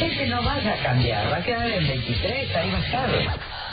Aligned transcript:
Ese 0.00 0.26
no 0.28 0.42
vaya 0.42 0.72
a 0.72 0.82
cambiar, 0.82 1.30
va 1.30 1.36
a 1.36 1.42
quedar 1.42 1.70
en 1.70 1.86
23, 1.86 2.56
ahí 2.56 2.70
va 2.70 2.78
a 2.78 2.80
estar. 2.80 3.10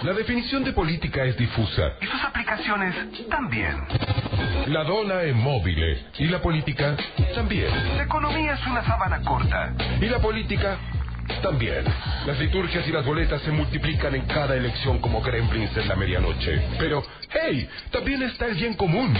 La 0.03 0.13
definición 0.13 0.63
de 0.63 0.73
política 0.73 1.23
es 1.23 1.37
difusa. 1.37 1.93
Y 2.01 2.05
sus 2.05 2.23
aplicaciones 2.23 2.93
también. 3.29 3.75
La 4.67 4.83
dona 4.83 5.21
es 5.23 5.33
móvil 5.33 5.97
y 6.19 6.25
la 6.27 6.39
política 6.39 6.95
también. 7.33 7.71
La 7.95 8.03
economía 8.03 8.53
es 8.53 8.67
una 8.67 8.83
sábana 8.85 9.21
corta. 9.21 9.73
Y 9.99 10.05
la 10.05 10.19
política 10.19 10.77
también. 11.41 11.83
Las 12.25 12.39
liturgias 12.39 12.87
y 12.87 12.91
las 12.91 13.05
boletas 13.05 13.41
se 13.41 13.51
multiplican 13.51 14.15
en 14.15 14.25
cada 14.25 14.55
elección 14.55 14.99
como 14.99 15.21
gremlins 15.21 15.75
en 15.77 15.87
la 15.87 15.95
medianoche. 15.95 16.61
Pero, 16.77 17.03
hey, 17.29 17.67
también 17.91 18.23
está 18.23 18.45
el 18.45 18.55
bien 18.55 18.73
común. 18.73 19.15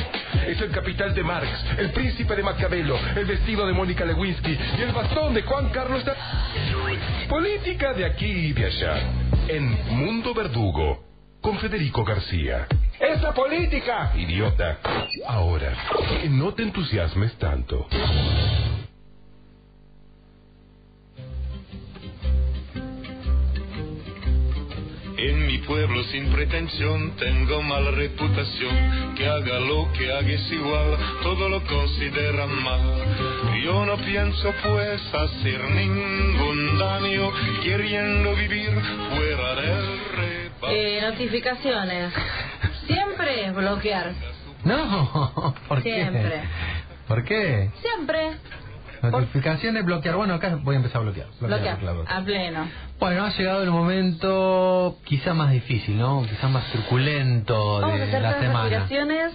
Es 0.45 0.59
el 0.61 0.71
capital 0.71 1.13
de 1.13 1.23
Marx, 1.23 1.49
el 1.77 1.91
príncipe 1.91 2.35
de 2.35 2.43
Maquiavelo, 2.43 2.97
el 3.15 3.25
vestido 3.25 3.65
de 3.67 3.73
Mónica 3.73 4.05
Lewinsky 4.05 4.57
y 4.77 4.81
el 4.81 4.91
bastón 4.91 5.33
de 5.33 5.43
Juan 5.43 5.69
Carlos 5.69 6.03
de... 6.05 6.13
Política 7.27 7.93
de 7.93 8.05
aquí 8.05 8.25
y 8.25 8.53
de 8.53 8.65
allá. 8.65 8.95
En 9.47 9.77
Mundo 9.95 10.33
Verdugo, 10.33 11.03
con 11.41 11.57
Federico 11.59 12.03
García. 12.03 12.67
¡Esa 12.99 13.33
política! 13.33 14.11
Idiota. 14.15 14.79
Ahora, 15.27 15.73
que 16.21 16.29
no 16.29 16.53
te 16.53 16.63
entusiasmes 16.63 17.33
tanto. 17.37 17.87
En 25.27 25.45
mi 25.45 25.57
pueblo 25.57 26.03
sin 26.05 26.31
pretensión 26.31 27.11
tengo 27.17 27.61
mala 27.61 27.91
reputación, 27.91 29.13
que 29.15 29.27
haga 29.27 29.59
lo 29.59 29.91
que 29.91 30.09
haga 30.09 30.31
es 30.31 30.49
igual, 30.49 30.97
todo 31.21 31.49
lo 31.49 31.61
consideran 31.65 32.63
mal. 32.63 32.79
Yo 33.61 33.85
no 33.85 33.97
pienso 33.97 34.53
pues 34.63 35.01
hacer 35.13 35.69
ningún 35.71 36.77
daño, 36.79 37.29
queriendo 37.61 38.35
vivir 38.35 38.71
fuera 39.13 39.55
del 39.55 39.99
rebaño. 40.15 40.73
Eh, 40.77 41.01
notificaciones. 41.01 42.13
Siempre 42.85 43.51
bloquear. 43.51 44.13
No, 44.63 45.53
¿por 45.67 45.81
Siempre. 45.81 46.21
qué? 46.23 46.41
¿Por 47.05 47.23
qué? 47.25 47.69
Siempre. 47.81 48.31
Notificaciones, 49.01 49.85
bloquear. 49.85 50.15
Bueno, 50.15 50.33
acá 50.35 50.57
voy 50.61 50.75
a 50.75 50.77
empezar 50.77 51.01
a 51.01 51.03
bloquear. 51.03 51.27
Bloquear. 51.39 51.79
bloquear. 51.79 52.17
A 52.17 52.21
pleno. 52.23 52.67
Bueno, 52.99 53.25
ha 53.25 53.29
llegado 53.29 53.63
el 53.63 53.71
momento 53.71 54.97
quizá 55.05 55.33
más 55.33 55.51
difícil, 55.51 55.97
¿no? 55.97 56.23
Quizá 56.23 56.47
más 56.47 56.65
truculento 56.71 57.79
Vamos 57.81 57.95
a 57.95 57.97
de 57.97 58.03
hacer 58.03 58.21
la 58.21 58.39
semana. 58.39 58.63
respiraciones. 58.79 59.33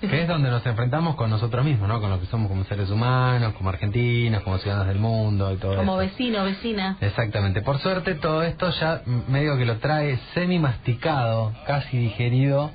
Que 0.00 0.22
es 0.22 0.28
donde 0.28 0.48
nos 0.48 0.64
enfrentamos 0.64 1.14
con 1.14 1.28
nosotros 1.28 1.62
mismos, 1.64 1.88
¿no? 1.88 2.00
Con 2.00 2.08
lo 2.08 2.18
que 2.18 2.24
somos 2.26 2.48
como 2.48 2.64
seres 2.64 2.88
humanos, 2.90 3.52
como 3.54 3.68
argentinos, 3.68 4.42
como 4.42 4.56
ciudadanos 4.58 4.88
del 4.88 4.98
mundo 4.98 5.52
y 5.52 5.56
todo 5.56 5.76
Como 5.76 6.00
eso. 6.00 6.10
vecino, 6.10 6.44
vecina. 6.44 6.96
Exactamente. 7.02 7.60
Por 7.60 7.78
suerte 7.80 8.14
todo 8.14 8.42
esto 8.42 8.70
ya 8.70 9.02
medio 9.28 9.58
que 9.58 9.66
lo 9.66 9.76
trae 9.78 10.18
semi 10.32 10.58
masticado, 10.58 11.52
casi 11.66 11.98
digerido, 11.98 12.70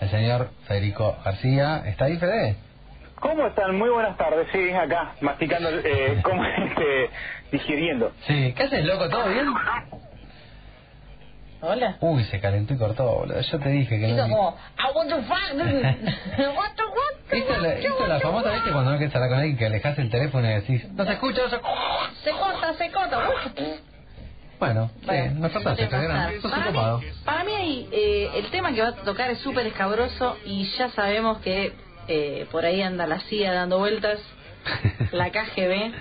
el 0.00 0.08
señor 0.10 0.50
Federico 0.66 1.14
García. 1.22 1.82
¿Está 1.86 2.06
ahí, 2.06 2.16
Fede? 2.16 2.56
¿Cómo 3.24 3.46
están? 3.46 3.74
Muy 3.78 3.88
buenas 3.88 4.18
tardes, 4.18 4.46
sí, 4.52 4.70
acá, 4.72 5.14
masticando, 5.22 5.70
eh, 5.70 6.20
como, 6.22 6.44
este, 6.44 7.08
digiriendo. 7.50 8.12
Sí. 8.26 8.52
¿Qué 8.54 8.62
haces, 8.64 8.84
loco? 8.84 9.08
¿Todo 9.08 9.30
bien? 9.30 9.46
Hola. 11.62 11.96
Uy, 12.00 12.22
se 12.24 12.38
calentó 12.38 12.74
y 12.74 12.76
cortó, 12.76 13.04
boludo. 13.04 13.40
Yo 13.40 13.58
te 13.58 13.68
dije 13.70 13.98
que 13.98 14.08
Hizo 14.08 14.28
no... 14.28 14.34
como, 14.36 14.58
I 14.78 14.94
want 14.94 15.08
to 15.08 15.22
fuck. 15.22 15.54
What 15.56 16.74
the 16.76 16.82
what? 16.84 17.32
¿Viste 17.32 17.58
la, 17.58 17.68
viste 17.76 18.06
la 18.08 18.20
famosa 18.20 18.50
vez 18.50 18.62
que 18.62 18.70
cuando 18.72 18.90
no 18.92 18.98
quieres 18.98 19.14
hablar 19.16 19.30
con 19.30 19.38
alguien 19.38 19.56
que 19.56 19.66
alejas 19.66 19.98
el 19.98 20.10
teléfono 20.10 20.46
y 20.46 20.52
decís, 20.56 20.92
no 20.92 21.06
se 21.06 21.12
escucha, 21.14 21.40
no 21.44 21.48
se 21.48 21.56
Se 22.24 22.30
corta, 22.32 22.74
se 22.74 22.90
corta. 22.92 23.18
Bueno, 24.60 24.90
sí, 25.00 25.06
Bueno, 25.06 25.30
nos 25.40 25.52
cortaste, 25.52 25.88
Fede, 25.88 26.06
pasar. 26.08 26.32
sos 26.42 26.50
Para 26.50 26.64
ocupado. 26.66 26.98
mí, 26.98 27.06
para 27.24 27.44
mí 27.44 27.52
ahí, 27.54 27.88
eh, 27.90 28.30
el 28.34 28.50
tema 28.50 28.72
que 28.74 28.82
va 28.82 28.88
a 28.88 28.92
tocar 28.96 29.30
es 29.30 29.38
súper 29.38 29.66
escabroso 29.66 30.36
y 30.44 30.64
ya 30.76 30.90
sabemos 30.90 31.38
que 31.38 31.72
eh, 32.08 32.46
por 32.50 32.64
ahí 32.64 32.82
anda 32.82 33.06
la 33.06 33.20
CIA 33.20 33.52
dando 33.52 33.78
vueltas, 33.78 34.20
la 35.12 35.30
KGB, 35.30 35.92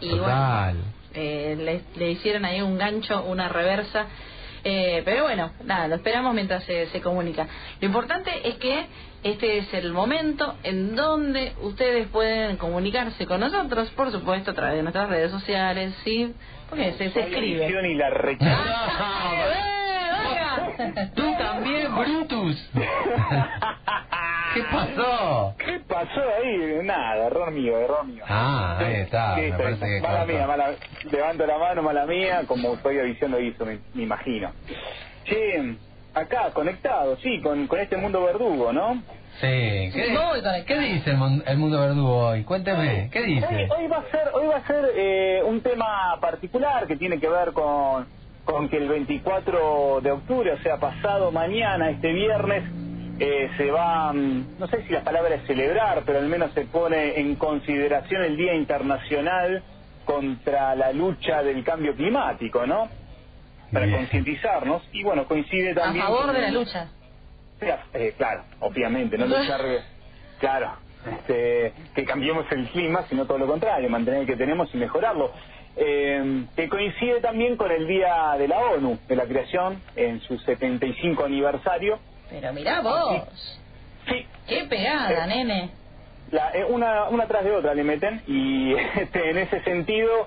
y 0.00 0.10
bueno, 0.10 0.74
eh, 1.14 1.56
le, 1.58 1.82
le 1.96 2.10
hicieron 2.10 2.44
ahí 2.44 2.60
un 2.60 2.78
gancho, 2.78 3.22
una 3.24 3.48
reversa. 3.48 4.06
Eh, 4.64 5.02
pero 5.04 5.24
bueno, 5.24 5.50
nada, 5.64 5.88
lo 5.88 5.96
esperamos 5.96 6.34
mientras 6.34 6.62
se, 6.64 6.86
se 6.88 7.00
comunica. 7.00 7.48
Lo 7.80 7.86
importante 7.86 8.30
es 8.48 8.56
que 8.56 8.86
este 9.24 9.58
es 9.58 9.74
el 9.74 9.92
momento 9.92 10.56
en 10.62 10.94
donde 10.94 11.52
ustedes 11.62 12.06
pueden 12.08 12.56
comunicarse 12.56 13.26
con 13.26 13.40
nosotros, 13.40 13.90
por 13.90 14.12
supuesto, 14.12 14.52
a 14.52 14.54
través 14.54 14.76
de 14.76 14.82
nuestras 14.82 15.08
redes 15.08 15.30
sociales, 15.32 15.94
¿sí? 16.04 16.32
Porque 16.68 16.92
se, 16.92 17.10
se 17.10 17.20
escribe. 17.20 17.64
edición 17.64 17.86
y 17.86 17.94
la 17.94 18.10
rechazo. 18.10 18.62
¡Eh, 19.32 20.78
venga! 20.78 21.10
Tú 21.14 21.34
también, 21.38 21.94
Brutus. 21.94 22.70
¿Qué 24.54 24.62
pasó? 24.70 25.54
¿Qué 25.58 25.80
pasó 25.88 26.20
ahí? 26.38 26.78
Nada, 26.82 27.26
error 27.26 27.50
mío, 27.52 27.78
error 27.78 28.04
mío. 28.06 28.24
Ah, 28.28 28.78
ahí 28.80 28.94
está, 29.02 29.36
me 29.36 29.46
está 29.48 29.56
parece 29.58 29.84
bien. 29.86 30.02
que 30.02 30.08
Mala 30.08 30.24
mía, 30.26 30.46
mala 30.46 30.76
Levanto 31.04 31.46
la 31.46 31.58
mano, 31.58 31.82
mala 31.82 32.06
mía, 32.06 32.44
como 32.46 32.74
estoy 32.74 32.96
diciendo 33.08 33.40
hizo, 33.40 33.64
me, 33.66 33.80
me 33.94 34.02
imagino. 34.04 34.52
Che, 35.24 35.76
acá, 36.14 36.52
conectado, 36.52 37.16
sí, 37.18 37.40
con, 37.40 37.66
con 37.66 37.80
este 37.80 37.96
mundo 37.96 38.22
verdugo, 38.22 38.72
¿no? 38.72 39.02
Sí, 39.40 39.46
¿qué, 39.94 40.08
Muy 40.10 40.16
conectado. 40.42 40.64
¿qué 40.66 40.78
dice 40.78 41.10
el, 41.10 41.16
mon- 41.16 41.42
el 41.46 41.58
mundo 41.58 41.80
verdugo 41.80 42.28
hoy? 42.28 42.44
Cuénteme, 42.44 43.08
¿qué 43.12 43.20
Hoy, 43.20 43.34
dice? 43.34 43.68
hoy 43.76 43.86
va 43.88 43.98
a 43.98 44.10
ser, 44.10 44.30
hoy 44.34 44.46
va 44.46 44.56
a 44.58 44.66
ser 44.66 44.84
eh, 44.96 45.42
un 45.44 45.60
tema 45.62 46.18
particular 46.20 46.86
que 46.86 46.96
tiene 46.96 47.18
que 47.18 47.28
ver 47.28 47.52
con, 47.52 48.08
con 48.44 48.68
que 48.68 48.76
el 48.76 48.88
24 48.88 50.00
de 50.02 50.10
octubre, 50.12 50.52
o 50.52 50.58
sea, 50.58 50.76
pasado 50.78 51.32
mañana, 51.32 51.90
este 51.90 52.12
viernes, 52.12 52.64
eh, 53.24 53.50
se 53.56 53.70
va, 53.70 54.12
mm, 54.12 54.58
no 54.58 54.66
sé 54.66 54.82
si 54.82 54.92
la 54.92 55.04
palabra 55.04 55.36
es 55.36 55.46
celebrar, 55.46 56.02
pero 56.04 56.18
al 56.18 56.26
menos 56.28 56.52
se 56.54 56.66
pone 56.66 57.20
en 57.20 57.36
consideración 57.36 58.22
el 58.24 58.36
Día 58.36 58.54
Internacional 58.54 59.62
contra 60.04 60.74
la 60.74 60.92
lucha 60.92 61.40
del 61.44 61.62
cambio 61.62 61.94
climático, 61.94 62.66
¿no? 62.66 62.90
Para 63.72 63.88
concientizarnos. 63.92 64.82
Y 64.92 65.04
bueno, 65.04 65.28
coincide 65.28 65.70
A 65.70 65.74
también... 65.76 66.04
favor 66.04 66.26
con 66.26 66.34
de 66.34 66.42
la 66.42 66.50
lucha. 66.50 66.92
eh, 67.94 68.14
claro, 68.18 68.44
obviamente, 68.58 69.16
no 69.16 69.26
luchar, 69.26 69.60
claro, 70.40 70.78
este, 71.06 71.74
que 71.94 72.04
cambiemos 72.04 72.44
el 72.50 72.68
clima, 72.70 73.06
sino 73.08 73.24
todo 73.26 73.38
lo 73.38 73.46
contrario, 73.46 73.88
mantener 73.88 74.22
el 74.22 74.26
que 74.26 74.36
tenemos 74.36 74.68
y 74.74 74.78
mejorarlo. 74.78 75.32
Eh, 75.76 76.46
que 76.56 76.68
coincide 76.68 77.20
también 77.20 77.56
con 77.56 77.70
el 77.70 77.86
Día 77.86 78.34
de 78.36 78.48
la 78.48 78.58
ONU, 78.58 78.98
de 79.06 79.14
la 79.16 79.26
creación, 79.26 79.80
en 79.94 80.20
su 80.22 80.38
75 80.38 81.24
aniversario. 81.24 82.00
Pero 82.32 82.52
mirá 82.54 82.80
vos. 82.80 83.60
Sí, 84.06 84.26
Qué 84.48 84.64
pegada, 84.64 85.26
nene. 85.26 85.70
la- 86.30 86.50
eh, 86.54 86.64
una, 86.64 87.08
una 87.10 87.26
tras 87.28 87.44
de 87.44 87.52
otra 87.52 87.74
le 87.74 87.84
meten 87.84 88.22
y 88.26 88.74
este, 88.96 89.30
en 89.30 89.38
ese 89.38 89.62
sentido 89.64 90.26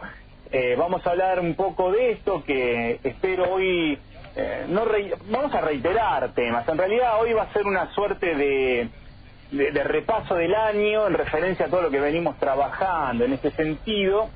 eh, 0.51 0.75
vamos 0.77 1.05
a 1.05 1.09
hablar 1.11 1.39
un 1.39 1.55
poco 1.55 1.91
de 1.91 2.11
esto 2.13 2.43
que 2.45 2.99
espero 3.03 3.51
hoy 3.53 3.99
eh, 4.35 4.65
no 4.69 4.85
re- 4.85 5.15
vamos 5.25 5.53
a 5.53 5.61
reiterar 5.61 6.33
temas 6.33 6.67
en 6.69 6.77
realidad 6.77 7.19
hoy 7.21 7.33
va 7.33 7.43
a 7.43 7.53
ser 7.53 7.65
una 7.65 7.91
suerte 7.93 8.35
de, 8.35 8.89
de 9.51 9.71
de 9.71 9.83
repaso 9.83 10.35
del 10.35 10.53
año 10.55 11.07
en 11.07 11.13
referencia 11.15 11.65
a 11.65 11.69
todo 11.69 11.81
lo 11.81 11.91
que 11.91 11.99
venimos 11.99 12.37
trabajando 12.39 13.25
en 13.25 13.33
este 13.33 13.51
sentido 13.51 14.31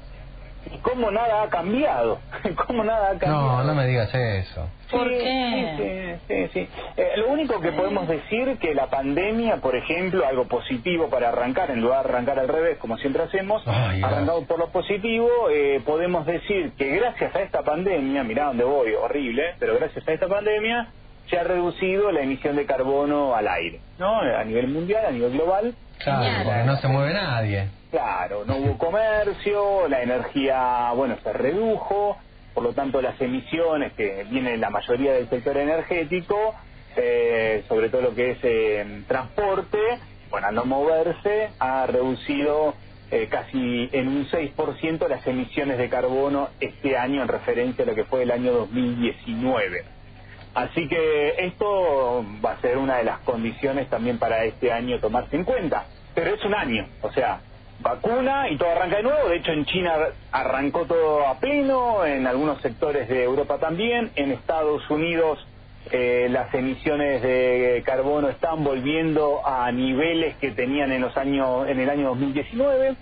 cómo 0.82 1.12
nada 1.12 1.44
ha 1.44 1.50
cambiado 1.50 2.20
cómo 2.68 2.84
nada 2.84 3.08
ha 3.08 3.18
cambiado 3.18 3.58
No, 3.58 3.64
no 3.64 3.76
me 3.76 3.88
digas 3.88 4.14
eso. 4.14 4.68
¿Por 4.92 5.08
Sí, 5.08 5.16
qué? 5.20 6.18
Sí, 6.28 6.34
sí, 6.34 6.50
sí. 6.54 6.70
Eh, 6.98 7.12
lo 7.18 7.30
único 7.30 7.60
que 7.62 7.72
podemos 7.72 8.08
decir 8.08 8.58
que 8.60 8.74
la 8.74 8.88
pandemia, 8.88 9.58
por 9.58 9.76
ejemplo, 9.76 10.26
algo 10.26 10.48
positivo 10.48 11.10
para 11.10 11.30
arrancar, 11.30 11.70
en 11.72 11.82
lugar 11.82 12.04
de 12.04 12.10
arrancar 12.10 12.40
al 12.40 12.48
revés, 12.48 12.78
como 12.80 12.98
siempre 12.98 13.22
hacemos, 13.24 13.62
Ay, 13.68 14.02
arrancado 14.02 14.46
por 14.46 14.58
lo 14.58 14.70
positivo, 14.70 15.30
eh, 15.52 15.82
podemos 15.86 16.26
decir 16.26 16.72
que 16.78 16.96
gracias 16.98 17.36
a 17.36 17.42
esta 17.42 17.62
pandemia, 17.62 18.24
mirá 18.24 18.46
dónde 18.46 18.64
voy, 18.64 18.94
horrible, 18.94 19.54
pero 19.60 19.76
gracias 19.78 20.08
a 20.08 20.12
esta 20.12 20.28
pandemia 20.28 20.88
se 21.30 21.38
ha 21.38 21.44
reducido 21.44 22.12
la 22.12 22.22
emisión 22.22 22.56
de 22.56 22.66
carbono 22.66 23.36
al 23.36 23.48
aire, 23.48 23.80
¿no? 24.00 24.20
A 24.22 24.44
nivel 24.44 24.70
mundial, 24.70 25.06
a 25.06 25.12
nivel 25.12 25.34
global. 25.34 25.76
Claro, 26.04 26.44
porque 26.46 26.64
no 26.64 26.78
se 26.78 26.88
mueve 26.88 27.14
nadie. 27.14 27.68
Claro, 27.92 28.46
no 28.46 28.58
hubo 28.58 28.78
comercio, 28.78 29.88
la 29.88 30.04
energía, 30.04 30.92
bueno, 30.96 31.18
se 31.24 31.34
redujo, 31.34 32.18
por 32.54 32.64
lo 32.64 32.74
tanto 32.74 33.02
las 33.02 33.20
emisiones 33.20 33.94
que 33.94 34.26
vienen 34.30 34.62
la 34.62 34.70
mayoría 34.70 35.14
del 35.14 35.28
sector 35.28 35.58
energético, 35.58 36.54
eh, 36.96 37.64
sobre 37.68 37.90
todo 37.90 38.02
lo 38.02 38.14
que 38.14 38.32
es 38.32 38.38
eh, 38.44 39.04
transporte, 39.08 39.80
bueno, 40.30 40.48
al 40.48 40.56
no 40.56 40.66
moverse, 40.66 41.50
ha 41.58 41.88
reducido 41.88 42.76
eh, 43.10 43.28
casi 43.28 43.90
en 43.92 44.08
un 44.08 44.28
6% 44.28 45.08
las 45.08 45.26
emisiones 45.26 45.80
de 45.80 45.90
carbono 45.90 46.50
este 46.60 46.96
año 46.96 47.24
en 47.24 47.28
referencia 47.28 47.84
a 47.84 47.88
lo 47.88 47.96
que 47.96 48.06
fue 48.06 48.22
el 48.22 48.30
año 48.30 48.54
2019. 48.54 49.84
Así 50.54 50.88
que 50.88 51.36
esto 51.40 52.24
va 52.46 52.52
a 52.52 52.62
ser 52.62 52.78
una 52.78 52.98
de 52.98 53.04
las 53.06 53.20
condiciones 53.22 53.90
también 53.90 54.20
para 54.20 54.44
este 54.44 54.72
año 54.72 55.00
tomarse 55.00 55.36
en 55.36 55.44
cuenta. 55.44 55.86
Pero 56.14 56.36
es 56.36 56.44
un 56.46 56.54
año, 56.54 56.88
o 57.02 57.12
sea, 57.12 57.42
vacuna 57.82 58.50
y 58.50 58.58
todo 58.58 58.70
arranca 58.72 58.98
de 58.98 59.04
nuevo. 59.04 59.30
De 59.30 59.38
hecho, 59.38 59.52
en 59.52 59.66
China 59.66 59.94
arrancó 60.32 60.86
todo 60.86 61.28
a 61.28 61.40
pleno, 61.40 62.06
en 62.06 62.28
algunos 62.28 62.62
sectores 62.62 63.08
de 63.08 63.24
Europa 63.24 63.58
también. 63.58 64.12
En 64.16 64.32
Estados 64.32 64.88
Unidos 64.90 65.46
eh, 65.92 66.28
las 66.30 66.54
emisiones 66.54 67.22
de 67.22 67.82
carbono 67.86 68.30
están 68.30 68.64
volviendo 68.64 69.42
a 69.46 69.72
niveles 69.72 70.36
que 70.36 70.52
tenían 70.52 70.92
en 70.92 71.02
los 71.02 71.16
años 71.18 71.68
en 71.68 71.80
el 71.80 71.90
año 71.90 72.10
2019. 72.10 72.96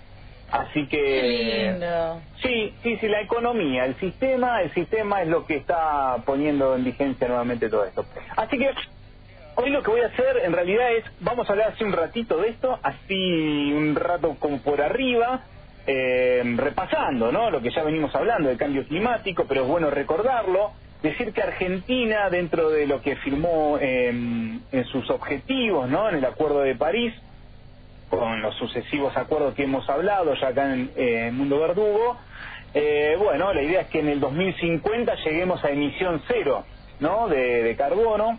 Así 0.50 0.86
que 0.86 0.96
Qué 0.96 1.72
lindo. 1.74 2.22
sí, 2.42 2.72
sí, 2.82 2.96
sí, 2.96 3.06
la 3.08 3.20
economía, 3.20 3.84
el 3.84 3.96
sistema, 3.96 4.62
el 4.62 4.72
sistema 4.72 5.20
es 5.20 5.28
lo 5.28 5.44
que 5.44 5.56
está 5.56 6.16
poniendo 6.24 6.74
en 6.74 6.84
vigencia 6.84 7.28
nuevamente 7.28 7.68
todo 7.68 7.84
esto. 7.84 8.06
Así 8.34 8.56
que 8.56 8.70
hoy 9.60 9.70
lo 9.70 9.82
que 9.82 9.90
voy 9.90 10.00
a 10.00 10.06
hacer 10.06 10.38
en 10.44 10.52
realidad 10.52 10.92
es 10.92 11.04
vamos 11.20 11.48
a 11.48 11.52
hablar 11.52 11.72
así 11.74 11.82
un 11.82 11.92
ratito 11.92 12.38
de 12.38 12.50
esto, 12.50 12.78
así 12.82 13.72
un 13.72 13.94
rato 13.96 14.36
como 14.38 14.60
por 14.62 14.80
arriba 14.80 15.42
eh, 15.86 16.42
repasando 16.56 17.32
¿no? 17.32 17.50
lo 17.50 17.60
que 17.60 17.70
ya 17.70 17.82
venimos 17.82 18.14
hablando 18.14 18.48
del 18.48 18.58
cambio 18.58 18.86
climático, 18.86 19.46
pero 19.48 19.62
es 19.62 19.68
bueno 19.68 19.90
recordarlo. 19.90 20.72
Decir 21.02 21.32
que 21.32 21.42
Argentina, 21.42 22.28
dentro 22.28 22.70
de 22.70 22.86
lo 22.86 23.00
que 23.00 23.16
firmó 23.16 23.78
eh, 23.80 24.08
en 24.08 24.84
sus 24.86 25.08
objetivos 25.10 25.88
¿no? 25.88 26.08
en 26.08 26.16
el 26.16 26.24
Acuerdo 26.24 26.60
de 26.60 26.74
París, 26.74 27.14
con 28.10 28.40
los 28.42 28.54
sucesivos 28.56 29.16
acuerdos 29.16 29.54
que 29.54 29.64
hemos 29.64 29.88
hablado 29.88 30.34
ya 30.34 30.48
acá 30.48 30.72
en 30.72 30.90
eh, 30.96 31.30
Mundo 31.32 31.58
Verdugo, 31.60 32.16
eh, 32.74 33.16
bueno, 33.18 33.52
la 33.54 33.62
idea 33.62 33.82
es 33.82 33.88
que 33.88 34.00
en 34.00 34.08
el 34.08 34.20
2050 34.20 35.14
lleguemos 35.24 35.64
a 35.64 35.70
emisión 35.70 36.22
cero 36.28 36.64
¿no? 37.00 37.28
de, 37.28 37.62
de 37.62 37.76
carbono. 37.76 38.38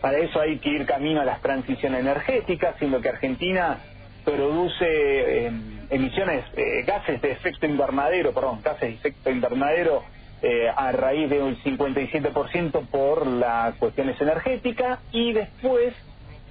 Para 0.00 0.18
eso 0.18 0.40
hay 0.40 0.58
que 0.58 0.70
ir 0.70 0.86
camino 0.86 1.20
a 1.20 1.24
las 1.24 1.40
transiciones 1.40 2.00
energéticas, 2.00 2.76
siendo 2.78 3.00
que 3.00 3.08
Argentina 3.08 3.78
produce 4.24 4.86
eh, 4.86 5.52
emisiones, 5.90 6.44
eh, 6.56 6.82
gases 6.86 7.20
de 7.22 7.32
efecto 7.32 7.66
invernadero, 7.66 8.32
perdón, 8.32 8.60
gases 8.62 8.80
de 8.80 8.94
efecto 8.94 9.30
invernadero 9.30 10.02
eh, 10.42 10.68
a 10.74 10.92
raíz 10.92 11.30
de 11.30 11.42
un 11.42 11.56
57% 11.56 12.86
por 12.88 13.26
las 13.26 13.74
cuestiones 13.76 14.20
energéticas 14.20 14.98
y 15.10 15.32
después 15.32 15.94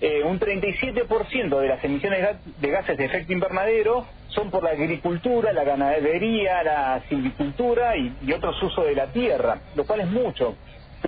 eh, 0.01 0.23
un 0.23 0.39
37% 0.39 1.59
de 1.59 1.67
las 1.67 1.83
emisiones 1.83 2.37
de 2.59 2.69
gases 2.71 2.97
de 2.97 3.05
efecto 3.05 3.31
invernadero 3.31 4.05
son 4.29 4.49
por 4.49 4.63
la 4.63 4.71
agricultura, 4.71 5.53
la 5.53 5.63
ganadería, 5.63 6.63
la 6.63 7.03
silvicultura 7.07 7.95
y 7.95 8.33
otros 8.33 8.61
usos 8.61 8.85
de 8.85 8.95
la 8.95 9.07
tierra, 9.07 9.59
lo 9.75 9.85
cual 9.85 10.01
es 10.01 10.07
mucho. 10.07 10.55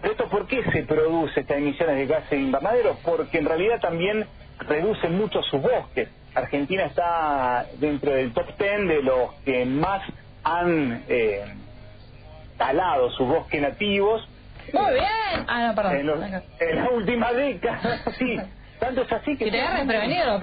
Pero 0.01 0.11
esto, 0.11 0.29
¿por 0.29 0.47
qué 0.47 0.63
se 0.71 0.83
produce 0.83 1.41
estas 1.41 1.57
emisiones 1.57 1.95
de 1.97 2.05
gases 2.07 2.29
de 2.29 2.37
invernadero? 2.37 2.99
Porque 3.03 3.37
en 3.37 3.45
realidad 3.45 3.79
también 3.81 4.25
reducen 4.59 5.17
mucho 5.17 5.41
sus 5.43 5.61
bosques. 5.61 6.09
Argentina 6.35 6.85
está 6.85 7.67
dentro 7.77 8.11
del 8.13 8.33
top 8.33 8.47
10 8.57 8.87
de 8.87 9.01
los 9.03 9.33
que 9.45 9.65
más 9.65 10.01
han 10.43 11.03
eh, 11.07 11.45
talado 12.57 13.09
sus 13.11 13.27
bosques 13.27 13.61
nativos 13.61 14.27
Muy 14.73 14.93
bien. 14.93 15.45
Ah, 15.47 15.67
no, 15.67 15.75
perdón. 15.75 15.95
en, 15.97 16.07
los- 16.07 16.23
Acá. 16.23 16.43
en 16.59 16.75
la 16.75 16.89
última 16.89 17.33
década. 17.33 17.99
sí, 18.19 18.37
tanto 18.79 19.01
es 19.01 19.11
así 19.11 19.37
que 19.37 19.45
Si 19.45 19.51
te 19.51 19.61
agarras 19.61 19.79
desprevenido, 19.87 20.25
lo 20.25 20.39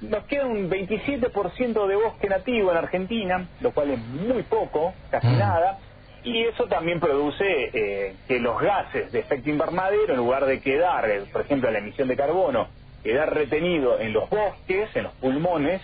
nos 0.00 0.24
queda 0.24 0.46
un 0.46 0.70
27% 0.70 1.86
de 1.86 1.94
bosque 1.96 2.28
nativo 2.28 2.70
en 2.70 2.76
Argentina, 2.78 3.48
lo 3.60 3.72
cual 3.72 3.90
es 3.90 3.98
muy 3.98 4.42
poco, 4.44 4.94
casi 5.10 5.26
Mm. 5.28 5.38
nada, 5.38 5.78
y 6.24 6.42
eso 6.42 6.66
también 6.66 7.00
produce 7.00 7.44
eh, 7.72 8.14
que 8.28 8.38
los 8.40 8.60
gases 8.60 9.10
de 9.12 9.20
efecto 9.20 9.48
invernadero, 9.48 10.12
en 10.12 10.18
lugar 10.18 10.44
de 10.46 10.60
quedar, 10.60 11.08
eh, 11.08 11.22
por 11.32 11.42
ejemplo, 11.42 11.70
la 11.70 11.78
emisión 11.78 12.08
de 12.08 12.16
carbono, 12.16 12.68
quedar 13.02 13.34
retenido 13.34 13.98
en 13.98 14.12
los 14.12 14.28
bosques, 14.28 14.94
en 14.94 15.04
los 15.04 15.12
pulmones 15.14 15.80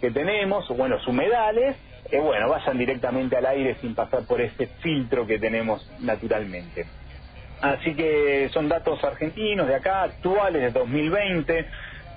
que 0.00 0.10
tenemos, 0.10 0.70
o 0.70 0.84
en 0.84 0.90
los 0.90 1.06
humedales, 1.06 1.76
eh, 2.10 2.20
bueno, 2.20 2.48
vayan 2.48 2.78
directamente 2.78 3.36
al 3.36 3.46
aire 3.46 3.76
sin 3.80 3.94
pasar 3.94 4.26
por 4.26 4.40
ese 4.40 4.66
filtro 4.66 5.26
que 5.26 5.38
tenemos 5.38 5.90
naturalmente. 6.00 6.86
Así 7.60 7.94
que 7.94 8.48
son 8.52 8.68
datos 8.68 9.02
argentinos 9.04 9.66
de 9.66 9.74
acá, 9.74 10.02
actuales 10.04 10.62
de 10.62 10.70
2020, 10.70 11.66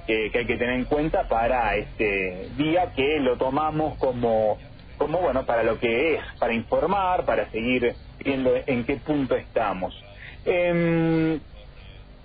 que, 0.08 0.32
que 0.32 0.38
hay 0.38 0.46
que 0.46 0.58
tener 0.58 0.76
en 0.76 0.86
cuenta 0.86 1.28
para 1.28 1.76
este 1.76 2.50
día 2.56 2.94
que 2.96 3.20
lo 3.20 3.38
tomamos 3.38 3.98
como, 3.98 4.58
como 4.98 5.20
bueno, 5.20 5.46
para 5.46 5.64
lo 5.64 5.80
que 5.80 6.16
es, 6.16 6.22
para 6.40 6.54
informar, 6.54 7.26
para 7.26 7.50
seguir 7.52 7.96
viendo 8.20 8.54
en 8.66 8.86
qué 8.86 8.98
punto 8.98 9.36
estamos. 9.36 9.94
Em, 10.46 11.40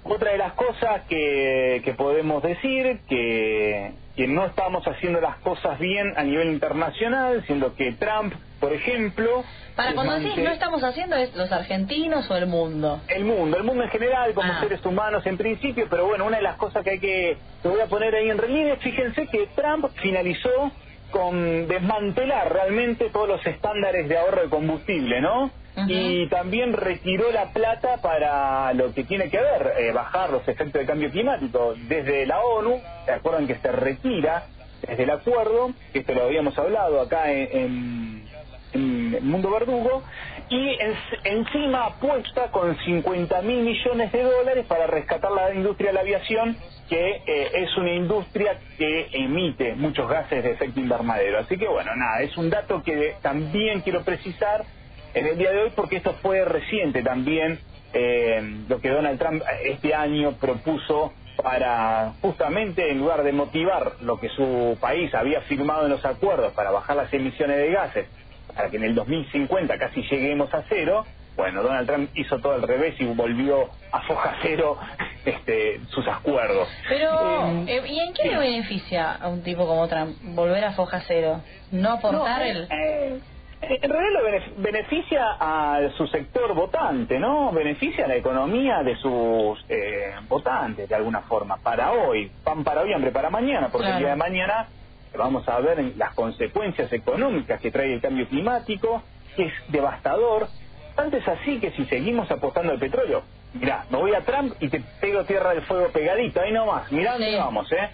otra 0.05 0.32
de 0.32 0.38
las 0.38 0.53
cosas 0.55 1.03
que, 1.09 1.82
que 1.85 1.93
podemos 1.94 2.43
decir 2.43 3.00
que, 3.09 3.93
que 4.17 4.26
no 4.26 4.47
estamos 4.47 4.87
haciendo 4.87 5.20
las 5.20 5.37
cosas 5.38 5.79
bien 5.79 6.12
a 6.17 6.23
nivel 6.25 6.49
internacional, 6.50 7.44
siendo 7.47 7.75
que 7.75 7.93
Trump, 7.93 8.32
por 8.61 8.73
ejemplo, 8.73 9.44
Para 9.76 9.94
cuando 9.94 10.14
decís 10.14 10.37
no 10.38 10.50
estamos 10.50 10.82
haciendo 10.82 11.14
es 11.17 11.35
los 11.37 11.53
argentinos 11.53 12.29
o 12.31 12.37
el 12.37 12.47
mundo. 12.47 13.00
el 13.09 13.25
mundo, 13.25 13.56
el 13.59 13.64
mundo 13.64 13.85
en 13.85 13.91
general, 13.91 14.32
como 14.35 14.53
Ah. 14.53 14.61
seres 14.61 14.85
humanos 14.87 15.26
en 15.26 15.37
principio, 15.37 15.87
pero 15.91 16.06
bueno, 16.06 16.25
una 16.26 16.38
de 16.38 16.43
las 16.43 16.56
cosas 16.56 16.82
que 16.85 16.91
hay 16.91 17.00
que, 17.00 17.37
que 17.62 17.69
voy 17.69 17.81
a 17.81 17.87
poner 17.87 18.14
ahí 18.14 18.31
en 18.31 18.38
relieve, 18.38 18.76
fíjense 18.79 19.26
que 19.26 19.47
Trump 19.55 19.87
finalizó 19.97 20.73
con 21.11 21.67
desmantelar 21.69 22.53
realmente 22.53 23.11
todos 23.11 23.29
los 23.29 23.47
estándares 23.47 24.09
de 24.09 24.19
ahorro 24.19 24.43
de 24.43 24.49
combustible, 24.51 25.21
¿no? 25.21 25.51
Y 25.89 26.27
también 26.29 26.73
retiró 26.73 27.31
la 27.31 27.53
plata 27.53 27.99
para 28.03 28.73
lo 28.75 28.93
que 28.93 29.05
tiene 29.05 29.31
que 29.31 29.39
ver, 29.39 29.73
eh, 29.79 29.93
bajar 29.93 30.31
los 30.31 30.43
efectos 30.43 30.73
del 30.73 30.87
cambio 30.87 31.11
climático. 31.11 31.75
Desde 31.89 32.27
la 32.27 32.41
ONU, 32.41 32.81
¿se 33.07 33.13
acuerdan 33.13 33.47
que 33.47 33.59
se 33.61 33.71
retira 33.73 34.49
desde 34.83 35.05
el 35.05 35.11
acuerdo? 35.11 35.71
Que 35.93 36.01
esto 36.01 36.15
lo 36.15 36.25
habíamos 36.25 36.59
hablado 36.59 37.01
acá 37.01 37.31
en, 37.31 37.49
en- 37.53 38.29
en 38.73 39.26
Mundo 39.26 39.50
Verdugo, 39.50 40.05
y 40.49 40.76
en- 40.81 40.94
encima 41.25 41.87
apuesta 41.87 42.50
con 42.50 42.76
50 42.79 43.43
mil 43.43 43.62
millones 43.62 44.12
de 44.12 44.23
dólares 44.23 44.67
para 44.67 44.87
rescatar 44.87 45.31
la 45.32 45.53
industria 45.55 45.88
de 45.91 45.94
la 45.94 46.00
aviación, 46.00 46.56
que 46.88 47.23
eh, 47.26 47.50
es 47.55 47.76
una 47.76 47.93
industria 47.93 48.59
que 48.76 49.09
emite 49.12 49.75
muchos 49.75 50.09
gases 50.09 50.43
de 50.43 50.53
efecto 50.53 50.81
invernadero. 50.81 51.38
Así 51.38 51.56
que 51.59 51.69
bueno, 51.69 51.91
nada, 51.97 52.23
es 52.23 52.37
un 52.37 52.50
dato 52.50 52.82
que 52.82 53.15
también 53.23 53.82
quiero 53.82 54.05
precisar 54.05 54.65
en 55.14 55.26
el 55.26 55.38
día 55.38 55.50
de 55.53 55.62
hoy 55.62 55.73
porque 55.75 55.97
esto 55.97 56.14
fue 56.23 56.44
reciente 56.44 57.03
también, 57.03 57.61
eh, 57.93 58.41
lo 58.69 58.81
que 58.81 58.88
Donald 58.91 59.19
Trump 59.19 59.43
este 59.64 59.94
año 59.94 60.37
propuso 60.38 61.12
para 61.43 62.14
justamente 62.21 62.91
en 62.91 62.99
lugar 62.99 63.23
de 63.23 63.32
motivar 63.32 63.93
lo 64.00 64.19
que 64.19 64.29
su 64.31 64.76
país 64.81 65.14
había 65.14 65.41
firmado 65.43 65.85
en 65.85 65.91
los 65.93 66.05
acuerdos 66.05 66.53
para 66.55 66.71
bajar 66.71 66.97
las 66.97 67.12
emisiones 67.12 67.56
de 67.59 67.71
gases, 67.71 68.09
para 68.55 68.71
que 68.71 68.77
en 68.79 68.85
el 68.85 68.95
2050 68.95 69.79
casi 69.79 70.03
lleguemos 70.03 70.53
a 70.55 70.65
cero, 70.69 71.09
bueno, 71.37 71.62
Donald 71.62 71.87
Trump 71.89 72.11
hizo 72.14 72.40
todo 72.40 72.55
al 72.55 72.62
revés 72.62 72.97
y 73.00 73.07
volvió 73.07 73.71
a 73.93 74.02
foja 74.02 74.37
cero 74.43 74.78
este, 75.25 75.81
sus 75.88 76.07
acuerdos. 76.09 76.69
Pero, 76.88 77.11
Eh, 77.12 77.64
eh, 77.69 77.83
¿y 77.88 78.00
en 78.00 78.14
qué 78.14 78.23
sí. 78.25 78.28
le 78.31 78.38
beneficia 78.38 79.12
a 79.14 79.28
un 79.28 79.43
tipo 79.45 79.67
como 79.67 79.88
Trump 79.88 80.19
volver 80.23 80.64
a 80.64 80.73
foja 80.73 81.02
cero? 81.07 81.43
¿No 81.73 81.93
aportar 81.93 82.43
No, 82.43 82.45
el...? 82.45 82.64
eh, 82.71 83.21
eh, 83.61 83.78
en 83.83 83.90
realidad 83.90 84.12
lo 84.23 84.28
benef- 84.28 84.55
beneficia 84.57 85.26
a 85.40 85.90
su 85.97 86.07
sector 86.09 86.55
votante, 86.55 87.19
¿no? 87.21 87.52
Beneficia 87.52 88.05
a 88.07 88.09
la 88.09 88.17
economía 88.17 88.83
de 88.83 88.97
sus 88.97 89.64
eh, 89.69 90.14
votantes 90.28 90.88
de 90.88 90.95
alguna 90.95 91.23
forma, 91.23 91.59
para 91.62 91.93
hoy, 91.93 92.33
pan 92.45 92.64
para 92.64 92.83
hoy, 92.83 92.93
hambre 92.93 93.12
para 93.12 93.31
mañana, 93.31 93.71
porque 93.73 93.87
Claro. 93.87 93.99
el 93.99 94.05
día 94.05 94.11
de 94.11 94.17
mañana 94.17 94.73
vamos 95.17 95.49
a 95.49 95.59
ver 95.61 95.93
las 95.97 96.15
consecuencias 96.15 96.93
económicas 96.93 97.61
que 97.61 97.71
trae 97.71 97.93
el 97.95 98.00
cambio 98.00 98.29
climático, 98.29 99.03
que 99.37 99.45
es 99.47 99.53
devastador. 99.69 100.49
Tanto 100.97 101.17
es 101.17 101.29
así 101.29 101.61
que 101.61 101.71
si 101.73 101.85
seguimos 101.87 102.31
apostando 102.31 102.73
al 102.73 102.79
petróleo, 102.79 103.23
mirá, 103.55 103.87
me 103.91 103.99
voy 103.99 104.15
a 104.15 104.25
Trump 104.25 104.55
y 104.61 104.69
te 104.69 104.81
pego 105.00 105.25
tierra 105.25 105.50
del 105.50 105.62
fuego 105.62 105.91
pegadito, 105.93 106.41
ahí 106.41 106.53
nomás, 106.53 106.91
mirá 106.91 107.12
dónde 107.12 107.31
Sí. 107.31 107.37
vamos, 107.37 107.73
¿eh? 107.73 107.91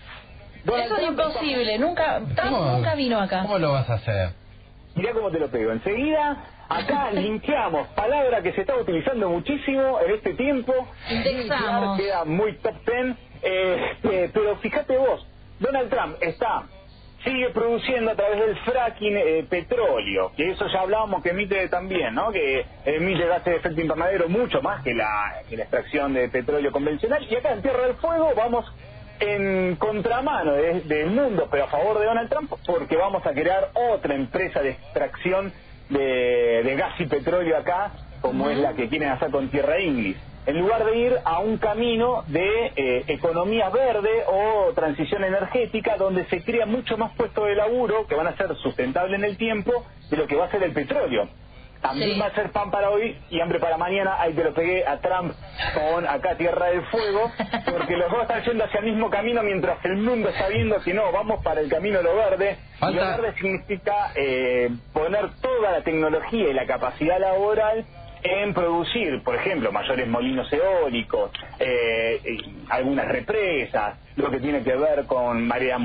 Donald 0.65 0.87
Eso 0.87 0.97
es 0.97 1.03
Trump- 1.05 1.21
imposible, 1.21 1.79
nunca, 1.79 2.21
Trump 2.35 2.39
¿Cómo- 2.57 2.65
nunca 2.73 2.95
vino 2.95 3.21
acá. 3.21 3.43
¿Cómo 3.43 3.59
lo 3.59 3.73
vas 3.73 3.89
a 3.91 3.95
hacer? 3.95 4.31
Mirá 4.95 5.13
cómo 5.13 5.31
te 5.31 5.39
lo 5.41 5.51
pego. 5.51 5.73
Enseguida, 5.73 6.45
acá 6.71 7.11
linkeamos, 7.13 7.89
palabra 7.89 8.41
que 8.43 8.53
se 8.53 8.63
está 8.63 8.75
utilizando 8.77 9.29
muchísimo 9.29 10.01
en 10.01 10.13
este 10.15 10.33
tiempo. 10.35 10.73
Indexamos. 11.11 11.99
Queda 11.99 12.25
muy 12.25 12.55
top 12.59 12.75
ten. 12.87 13.17
Eh, 13.43 13.97
eh, 14.05 14.31
pero 14.33 14.57
fíjate 14.57 14.97
vos, 14.97 15.27
Donald 15.59 15.91
Trump 15.91 16.17
está 16.23 16.63
sigue 17.25 17.49
produciendo 17.51 18.11
a 18.11 18.15
través 18.15 18.39
del 18.41 18.57
fracking 18.59 19.17
eh, 19.17 19.47
petróleo, 19.49 20.33
que 20.37 20.51
eso 20.51 20.67
ya 20.69 20.81
hablábamos 20.83 21.23
que 21.23 21.31
emite 21.31 21.69
también, 21.69 22.15
¿no? 22.15 22.31
Que 22.33 22.65
emite 22.85 23.27
gases 23.27 23.45
de 23.47 23.57
efecto 23.57 23.81
invernadero 23.81 24.29
mucho 24.29 24.61
más 24.63 24.83
que 24.83 24.95
la, 24.95 25.09
que 25.49 25.57
la 25.57 25.63
extracción 25.65 26.13
de 26.15 26.29
petróleo 26.29 26.71
convencional. 26.71 27.27
Y 27.29 27.35
acá 27.37 27.53
en 27.53 27.63
Tierra 27.63 27.87
del 27.87 27.95
Fuego 27.97 28.33
vamos 28.37 28.67
en 29.21 29.77
contramano 29.77 30.53
de- 30.55 30.81
del 30.83 31.07
mundo, 31.11 31.49
pero 31.51 31.65
a 31.65 31.69
favor 31.69 31.99
de 31.99 32.05
Donald 32.07 32.29
Trump, 32.29 32.53
porque 32.67 32.97
vamos 32.97 33.25
a 33.27 33.33
crear 33.33 33.71
otra 33.75 34.15
empresa 34.15 34.61
de 34.61 34.71
extracción 34.71 35.53
de, 35.89 36.63
de 36.65 36.77
gas 36.77 36.95
y 37.01 37.07
petróleo 37.07 37.57
acá, 37.57 37.93
como 38.21 38.51
es 38.51 38.59
la 38.59 38.75
que 38.75 38.89
quieren 38.89 39.11
hacer 39.11 39.31
con 39.31 39.49
Tierra 39.51 39.81
Inglis. 39.81 40.17
En 40.47 40.59
lugar 40.59 40.85
de 40.85 40.97
ir 40.97 41.17
a 41.25 41.39
un 41.39 41.57
camino 41.57 42.23
de 42.27 42.73
eh, 42.77 43.05
economía 43.09 43.71
verde 43.71 44.25
o 44.27 44.73
transición 44.75 45.25
energética, 45.25 45.97
donde 45.97 46.27
se 46.27 46.43
crea 46.45 46.67
mucho 46.67 46.99
más 46.99 47.13
puestos 47.17 47.47
de 47.47 47.55
laburo 47.55 48.07
que 48.07 48.15
van 48.15 48.27
a 48.27 48.37
ser 48.37 48.55
sustentables 48.57 49.19
en 49.19 49.25
el 49.25 49.37
tiempo 49.39 49.85
de 50.11 50.17
lo 50.19 50.27
que 50.27 50.37
va 50.37 50.47
a 50.47 50.51
ser 50.51 50.63
el 50.63 50.73
petróleo. 50.73 51.29
también 51.81 52.15
Sí. 52.15 52.19
va 52.19 52.27
a 52.29 52.35
ser 52.35 52.51
pan 52.51 52.71
para 52.71 52.89
hoy 52.89 53.15
y 53.29 53.41
hambre 53.43 53.61
para 53.61 53.77
mañana. 53.77 54.17
Ahí 54.19 54.33
te 54.33 54.43
lo 54.43 54.55
pegué 54.55 54.87
a 54.87 55.01
Trump 55.01 55.35
con 55.75 56.07
acá 56.07 56.35
Tierra 56.35 56.69
del 56.69 56.83
Fuego, 56.87 57.31
porque 57.71 57.97
los 57.99 58.11
dos 58.11 58.23
están 58.23 58.43
yendo 58.43 58.65
hacia 58.65 58.81
el 58.81 58.87
mismo 58.87 59.11
camino 59.11 59.43
mientras 59.43 59.85
el 59.85 59.97
mundo 59.99 60.31
está 60.31 60.49
viendo 60.49 60.81
que 60.81 60.95
no, 60.95 61.13
vamos 61.13 61.43
para 61.45 61.61
el 61.61 61.69
camino 61.69 61.99
de 61.99 62.05
lo 62.05 62.17
verde. 62.17 62.57
Y 62.81 62.95
lo 62.95 63.03
verde 63.03 63.35
significa 63.39 64.13
eh, 64.17 64.71
poner 64.95 65.29
toda 65.43 65.73
la 65.73 65.83
tecnología 65.83 66.49
y 66.49 66.55
la 66.55 66.65
capacidad 66.65 67.21
laboral 67.21 67.85
en 68.25 68.55
producir, 68.55 69.23
por 69.23 69.37
ejemplo, 69.37 69.71
mayores 69.71 70.09
molinos 70.09 70.51
eólicos, 70.51 71.31
eh, 71.59 72.19
algunas 72.71 73.07
represas, 73.07 73.99
lo 74.17 74.31
que 74.31 74.41
tiene 74.41 74.63
que 74.63 74.75
ver 74.75 75.05
con 75.05 75.47
marea 75.47 75.79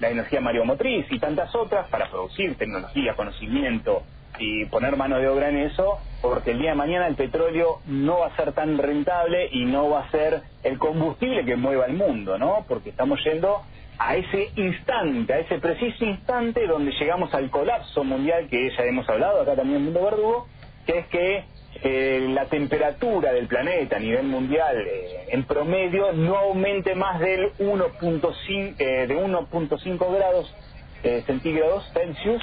la 0.00 0.08
energía 0.08 0.40
mareomotriz 0.40 1.06
y 1.10 1.18
tantas 1.18 1.54
otras 1.54 1.88
para 1.88 2.10
producir 2.10 2.56
tecnología, 2.56 3.14
conocimiento 3.14 4.02
y 4.38 4.64
poner 4.66 4.96
mano 4.96 5.18
de 5.18 5.28
obra 5.28 5.50
en 5.50 5.58
eso, 5.58 5.98
porque 6.22 6.52
el 6.52 6.58
día 6.58 6.70
de 6.70 6.76
mañana 6.76 7.06
el 7.08 7.14
petróleo 7.14 7.80
no 7.86 8.20
va 8.20 8.28
a 8.28 8.36
ser 8.36 8.52
tan 8.52 8.78
rentable 8.78 9.48
y 9.52 9.66
no 9.66 9.90
va 9.90 10.00
a 10.00 10.10
ser 10.10 10.42
el 10.62 10.78
combustible 10.78 11.44
que 11.44 11.56
mueva 11.56 11.86
el 11.86 11.94
mundo, 11.94 12.38
¿no? 12.38 12.64
Porque 12.68 12.90
estamos 12.90 13.22
yendo 13.24 13.62
a 13.98 14.16
ese 14.16 14.50
instante, 14.56 15.32
a 15.32 15.38
ese 15.40 15.58
preciso 15.58 16.04
instante 16.04 16.66
donde 16.66 16.92
llegamos 16.92 17.32
al 17.34 17.50
colapso 17.50 18.04
mundial 18.04 18.48
que 18.48 18.70
ya 18.70 18.84
hemos 18.84 19.08
hablado 19.08 19.42
acá 19.42 19.56
también 19.56 19.78
en 19.78 19.84
Mundo 19.84 20.04
Verdugo, 20.04 20.48
que 20.86 20.98
es 20.98 21.06
que 21.08 21.44
eh, 21.82 22.26
la 22.30 22.46
temperatura 22.46 23.32
del 23.32 23.46
planeta 23.46 23.96
a 23.96 24.00
nivel 24.00 24.24
mundial 24.24 24.76
eh, 24.86 25.26
en 25.28 25.44
promedio 25.44 26.12
no 26.12 26.36
aumente 26.36 26.94
más 26.94 27.20
del 27.20 27.52
1.5 27.58 28.74
eh, 28.78 29.06
de 29.06 29.16
1.5 29.16 30.14
grados 30.16 30.54
eh, 31.02 31.22
centígrados 31.26 31.90
Celsius 31.92 32.42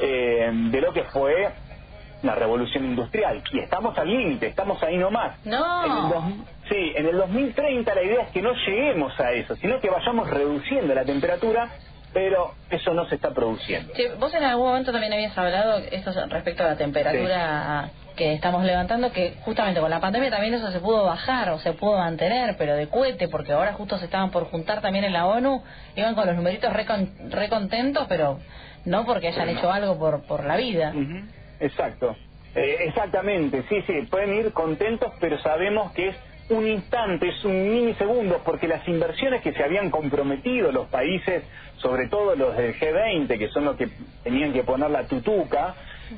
eh, 0.00 0.50
de 0.52 0.80
lo 0.80 0.92
que 0.92 1.04
fue 1.04 1.48
la 2.22 2.34
revolución 2.34 2.84
industrial 2.84 3.42
y 3.50 3.60
estamos 3.60 3.96
al 3.96 4.08
límite, 4.08 4.48
estamos 4.48 4.82
ahí 4.82 4.98
nomás. 4.98 5.38
No. 5.46 5.84
En 5.86 5.92
el 5.92 6.08
dos- 6.12 6.46
sí, 6.68 6.92
en 6.94 7.06
el 7.06 7.16
2030 7.16 7.94
la 7.94 8.02
idea 8.02 8.22
es 8.24 8.28
que 8.30 8.42
no 8.42 8.52
lleguemos 8.52 9.18
a 9.18 9.32
eso, 9.32 9.56
sino 9.56 9.80
que 9.80 9.88
vayamos 9.88 10.28
reduciendo 10.28 10.94
la 10.94 11.04
temperatura, 11.04 11.70
pero 12.12 12.52
eso 12.68 12.92
no 12.92 13.06
se 13.06 13.14
está 13.14 13.30
produciendo. 13.32 13.94
Che, 13.94 14.12
vos 14.16 14.34
en 14.34 14.44
algún 14.44 14.66
momento 14.66 14.92
también 14.92 15.12
habías 15.14 15.36
hablado 15.38 15.78
esto 15.78 16.10
respecto 16.28 16.62
a 16.62 16.66
la 16.68 16.76
temperatura 16.76 17.90
que 18.20 18.34
estamos 18.34 18.62
levantando, 18.64 19.10
que 19.12 19.32
justamente 19.46 19.80
con 19.80 19.88
la 19.88 19.98
pandemia 19.98 20.28
también 20.30 20.52
eso 20.52 20.70
se 20.70 20.78
pudo 20.80 21.04
bajar 21.04 21.48
o 21.48 21.58
se 21.58 21.72
pudo 21.72 21.96
mantener, 21.96 22.54
pero 22.58 22.76
de 22.76 22.86
cohete, 22.86 23.28
porque 23.28 23.52
ahora 23.52 23.72
justo 23.72 23.96
se 23.96 24.04
estaban 24.04 24.30
por 24.30 24.44
juntar 24.50 24.82
también 24.82 25.04
en 25.06 25.14
la 25.14 25.26
ONU, 25.26 25.62
iban 25.96 26.14
con 26.14 26.26
los 26.26 26.36
numeritos 26.36 26.70
re, 26.70 26.84
con- 26.84 27.08
re 27.30 27.48
contentos, 27.48 28.04
pero 28.10 28.38
no 28.84 29.06
porque 29.06 29.28
hayan 29.28 29.48
hecho 29.48 29.72
algo 29.72 29.98
por, 29.98 30.22
por 30.24 30.44
la 30.44 30.56
vida. 30.58 30.92
Exacto. 31.60 32.14
Eh, 32.54 32.76
exactamente, 32.88 33.62
sí, 33.70 33.82
sí, 33.86 34.02
pueden 34.10 34.34
ir 34.34 34.52
contentos, 34.52 35.12
pero 35.18 35.38
sabemos 35.40 35.92
que 35.92 36.08
es 36.08 36.16
un 36.50 36.66
instante, 36.66 37.28
es 37.28 37.42
un 37.44 37.72
minisegundo, 37.72 38.42
porque 38.44 38.68
las 38.68 38.86
inversiones 38.86 39.40
que 39.40 39.52
se 39.54 39.62
habían 39.64 39.88
comprometido 39.90 40.72
los 40.72 40.88
países, 40.88 41.42
sobre 41.78 42.08
todo 42.08 42.34
los 42.36 42.54
del 42.56 42.74
G20, 42.78 43.38
que 43.38 43.48
son 43.48 43.64
los 43.64 43.76
que 43.76 43.88
tenían 44.24 44.52
que 44.52 44.62
poner 44.64 44.90
la 44.90 45.04
tutuca, 45.04 45.74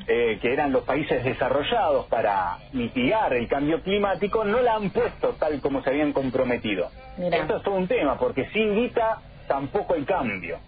eh, 0.06 0.38
que 0.40 0.52
eran 0.52 0.72
los 0.72 0.84
países 0.84 1.24
desarrollados 1.24 2.06
para 2.06 2.58
mitigar 2.72 3.32
el 3.34 3.48
cambio 3.48 3.82
climático, 3.82 4.44
no 4.44 4.60
la 4.60 4.74
han 4.74 4.90
puesto 4.90 5.36
tal 5.38 5.60
como 5.60 5.82
se 5.82 5.90
habían 5.90 6.12
comprometido. 6.12 6.90
Mirá. 7.18 7.38
Esto 7.38 7.56
es 7.56 7.62
todo 7.62 7.74
un 7.74 7.88
tema, 7.88 8.18
porque 8.18 8.48
sin 8.50 8.74
guita 8.74 9.20
tampoco 9.46 9.94
hay 9.94 10.04
cambio. 10.04 10.58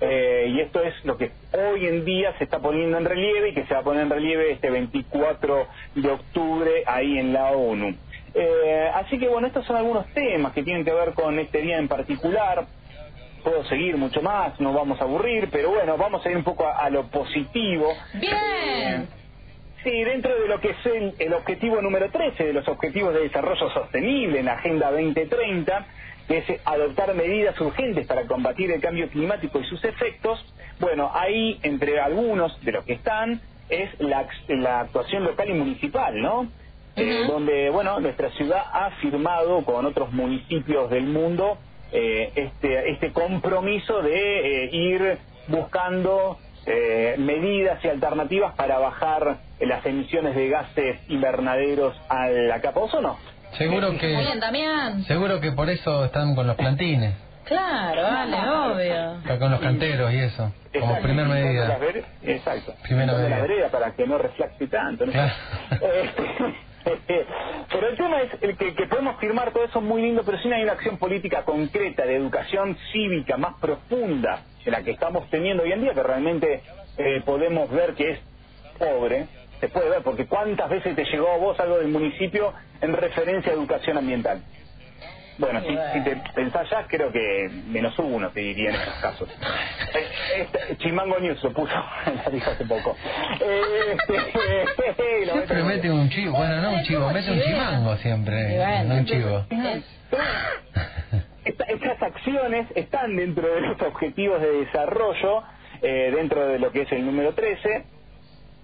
Eh, 0.00 0.48
y 0.50 0.60
esto 0.60 0.82
es 0.82 0.92
lo 1.04 1.16
que 1.16 1.30
hoy 1.52 1.86
en 1.86 2.04
día 2.04 2.36
se 2.36 2.44
está 2.44 2.58
poniendo 2.58 2.98
en 2.98 3.04
relieve 3.04 3.50
y 3.50 3.54
que 3.54 3.64
se 3.64 3.74
va 3.74 3.80
a 3.80 3.84
poner 3.84 4.02
en 4.02 4.10
relieve 4.10 4.52
este 4.52 4.70
24 4.70 5.66
de 5.94 6.10
octubre 6.10 6.82
ahí 6.86 7.18
en 7.18 7.32
la 7.32 7.52
ONU. 7.52 7.96
Eh, 8.34 8.90
así 8.94 9.18
que 9.18 9.28
bueno, 9.28 9.46
estos 9.46 9.64
son 9.64 9.76
algunos 9.76 10.06
temas 10.08 10.52
que 10.52 10.64
tienen 10.64 10.84
que 10.84 10.92
ver 10.92 11.14
con 11.14 11.38
este 11.38 11.62
día 11.62 11.78
en 11.78 11.88
particular. 11.88 12.66
Puedo 13.44 13.64
seguir 13.66 13.98
mucho 13.98 14.22
más, 14.22 14.60
no 14.60 14.74
vamos 14.74 15.00
a 15.00 15.04
aburrir, 15.04 15.50
pero 15.52 15.70
bueno, 15.70 15.98
vamos 15.98 16.26
a 16.26 16.30
ir 16.30 16.38
un 16.38 16.44
poco 16.44 16.66
a, 16.66 16.78
a 16.78 16.90
lo 16.90 17.10
positivo. 17.10 18.04
Bien. 18.14 19.10
Sí, 19.84 20.04
dentro 20.04 20.38
de 20.40 20.48
lo 20.48 20.60
que 20.60 20.70
es 20.70 20.86
el, 20.86 21.16
el 21.18 21.34
objetivo 21.34 21.82
número 21.82 22.10
13 22.10 22.44
de 22.46 22.54
los 22.54 22.68
Objetivos 22.68 23.14
de 23.14 23.22
Desarrollo 23.22 23.70
Sostenible 23.70 24.40
en 24.40 24.46
la 24.46 24.54
Agenda 24.54 24.90
2030, 24.92 25.88
que 26.28 26.38
es 26.38 26.46
adoptar 26.64 27.14
medidas 27.14 27.60
urgentes 27.60 28.06
para 28.06 28.26
combatir 28.26 28.70
el 28.72 28.80
cambio 28.80 29.10
climático 29.10 29.60
y 29.60 29.64
sus 29.64 29.84
efectos, 29.84 30.44
bueno, 30.80 31.10
ahí 31.14 31.60
entre 31.64 32.00
algunos 32.00 32.60
de 32.62 32.72
los 32.72 32.84
que 32.86 32.94
están 32.94 33.42
es 33.68 33.90
la, 34.00 34.28
la 34.48 34.80
actuación 34.82 35.24
local 35.24 35.50
y 35.50 35.54
municipal, 35.54 36.20
¿no? 36.22 36.52
Eh, 36.96 37.24
donde, 37.26 37.70
bueno, 37.70 38.00
nuestra 38.00 38.30
ciudad 38.32 38.62
ha 38.72 38.92
firmado 39.02 39.64
con 39.64 39.86
otros 39.86 40.12
municipios 40.12 40.90
del 40.90 41.06
mundo 41.06 41.60
eh, 41.92 42.32
este, 42.34 42.90
este 42.90 43.12
compromiso 43.12 44.02
de 44.02 44.64
eh, 44.64 44.70
ir 44.72 45.18
buscando 45.48 46.38
eh, 46.66 47.14
medidas 47.18 47.84
y 47.84 47.88
alternativas 47.88 48.54
para 48.54 48.78
bajar 48.78 49.36
las 49.60 49.84
emisiones 49.86 50.34
de 50.34 50.48
gases 50.48 50.98
invernaderos 51.08 51.94
a 52.08 52.28
la 52.28 52.60
capa 52.60 52.80
de 52.80 52.86
ozono. 52.86 53.18
Seguro 53.58 53.92
Muy 53.92 53.98
bien, 54.00 54.32
que 54.34 54.38
Damián. 54.40 55.04
seguro 55.04 55.40
que 55.40 55.52
por 55.52 55.70
eso 55.70 56.04
están 56.06 56.34
con 56.34 56.46
los 56.46 56.56
plantines, 56.56 57.14
Claro, 57.44 58.02
vale, 58.02 58.36
obvio. 59.20 59.38
con 59.38 59.50
los 59.50 59.60
canteros 59.60 60.10
y 60.12 60.18
eso, 60.18 60.50
como 60.72 60.86
Exacto, 60.96 61.02
primer 61.02 61.26
pintando 61.26 61.46
medida. 61.46 61.68
las 61.68 62.04
Exacto. 62.22 62.74
Primera 62.82 63.12
medida. 63.12 63.28
la 63.28 63.42
vereda 63.42 63.68
para 63.68 63.90
que 63.94 64.06
no 64.06 64.16
reflexe 64.18 64.66
tanto. 64.66 65.04
¿no? 65.06 65.12
Claro. 65.12 65.32
Eh, 65.82 66.10
pero 66.84 67.88
el 67.88 67.96
tema 67.96 68.20
es 68.22 68.42
el 68.42 68.56
que, 68.56 68.72
podemos 68.86 69.18
firmar 69.18 69.52
todo 69.52 69.64
eso 69.64 69.80
muy 69.80 70.02
lindo, 70.02 70.22
pero 70.24 70.38
si 70.38 70.48
no 70.48 70.54
hay 70.54 70.62
una 70.64 70.72
acción 70.72 70.98
política 70.98 71.44
concreta 71.44 72.04
de 72.04 72.16
educación 72.16 72.76
cívica 72.92 73.36
más 73.36 73.54
profunda 73.60 74.42
de 74.64 74.70
la 74.70 74.82
que 74.82 74.90
estamos 74.90 75.28
teniendo 75.30 75.62
hoy 75.62 75.72
en 75.72 75.80
día, 75.80 75.94
que 75.94 76.02
realmente 76.02 76.62
eh, 76.98 77.22
podemos 77.24 77.70
ver 77.70 77.94
que 77.94 78.10
es 78.10 78.20
pobre, 78.78 79.26
se 79.60 79.68
puede 79.68 79.88
ver, 79.88 80.02
porque 80.02 80.26
cuántas 80.26 80.68
veces 80.68 80.94
te 80.94 81.04
llegó 81.04 81.30
a 81.30 81.38
vos 81.38 81.58
algo 81.58 81.78
del 81.78 81.88
municipio 81.88 82.52
en 82.80 82.92
referencia 82.92 83.52
a 83.52 83.54
educación 83.54 83.98
ambiental. 83.98 84.42
Bueno, 85.36 85.60
si, 85.62 85.68
si 85.92 86.04
te 86.04 86.16
pensás 86.34 86.70
ya, 86.70 86.86
creo 86.86 87.10
que 87.10 87.48
menos 87.66 87.98
uno 87.98 88.30
te 88.30 88.40
diría 88.40 88.70
en 88.70 88.76
esos 88.76 88.94
casos. 89.00 89.28
Eh, 89.94 90.42
este, 90.42 90.76
Chimango 90.78 91.20
News 91.20 91.40
lo 91.44 91.52
puso, 91.52 91.72
la 92.06 92.24
dijo 92.32 92.50
hace 92.50 92.64
poco. 92.64 92.96
Eh, 93.40 93.96
Siempre 95.32 95.62
mete- 95.62 95.90
un 95.90 96.08
chivo, 96.08 96.32
bueno, 96.36 96.60
no 96.62 96.70
un 96.72 96.82
chivo, 96.82 97.10
mete 97.12 97.30
un 97.30 97.40
chimango 97.42 97.96
siempre, 97.98 98.56
no 98.88 98.94
un 98.96 99.04
chivo. 99.04 99.46
Es- 99.50 99.84
Esta- 101.44 101.64
estas 101.64 102.02
acciones 102.02 102.66
están 102.74 103.14
dentro 103.16 103.46
de 103.54 103.60
los 103.60 103.80
objetivos 103.82 104.40
de 104.40 104.50
desarrollo, 104.64 105.42
eh, 105.82 106.12
dentro 106.16 106.46
de 106.48 106.58
lo 106.58 106.72
que 106.72 106.82
es 106.82 106.92
el 106.92 107.04
número 107.06 107.34
13, 107.34 107.86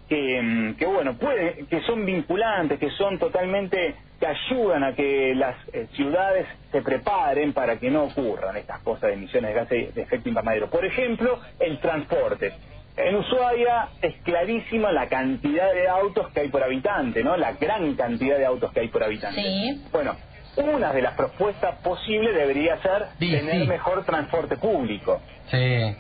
que, 0.09 0.41
mm, 0.43 0.75
que 0.77 0.87
bueno, 0.87 1.17
puede, 1.19 1.67
que 1.69 1.81
son 1.83 2.05
vinculantes, 2.07 2.79
que 2.81 2.91
son 2.91 3.19
totalmente, 3.19 3.97
que 4.21 4.27
ayudan 4.27 4.85
a 4.85 4.95
que 4.95 5.35
las 5.35 5.57
eh, 5.73 5.89
ciudades 5.95 6.47
se 6.71 6.83
preparen 6.83 7.53
para 7.55 7.79
que 7.79 7.91
no 7.91 8.05
ocurran 8.05 8.57
estas 8.59 8.81
cosas 8.83 9.09
de 9.09 9.15
emisiones 9.15 9.55
de 9.55 9.61
gases 9.61 9.95
de 9.95 10.03
efecto 10.03 10.29
invernadero. 10.29 10.71
Por 10.71 10.85
ejemplo, 10.85 11.41
el 11.59 11.81
transporte. 11.81 12.53
En 12.97 13.17
Ushuaia 13.17 13.89
es 14.03 14.15
clarísima 14.23 14.93
la 14.93 15.09
cantidad 15.09 15.73
de 15.73 15.89
autos 15.89 16.29
que 16.33 16.41
hay 16.41 16.49
por 16.51 16.63
habitante, 16.63 17.25
¿no? 17.25 17.37
La 17.39 17.53
gran 17.53 17.95
cantidad 17.95 18.37
de 18.37 18.45
autos 18.45 18.73
que 18.73 18.81
hay 18.81 18.89
por 18.89 19.03
habitante. 19.03 19.41
Sí. 19.41 19.87
Bueno, 19.91 20.17
una 20.57 20.93
de 20.93 21.01
las 21.01 21.15
propuestas 21.15 21.77
posibles 21.77 22.35
debería 22.35 22.77
ser 22.83 23.07
Sí, 23.19 23.31
tener 23.31 23.63
sí. 23.63 23.67
mejor 23.69 24.05
transporte 24.05 24.57
público. 24.59 25.23
Sí, 25.51 25.97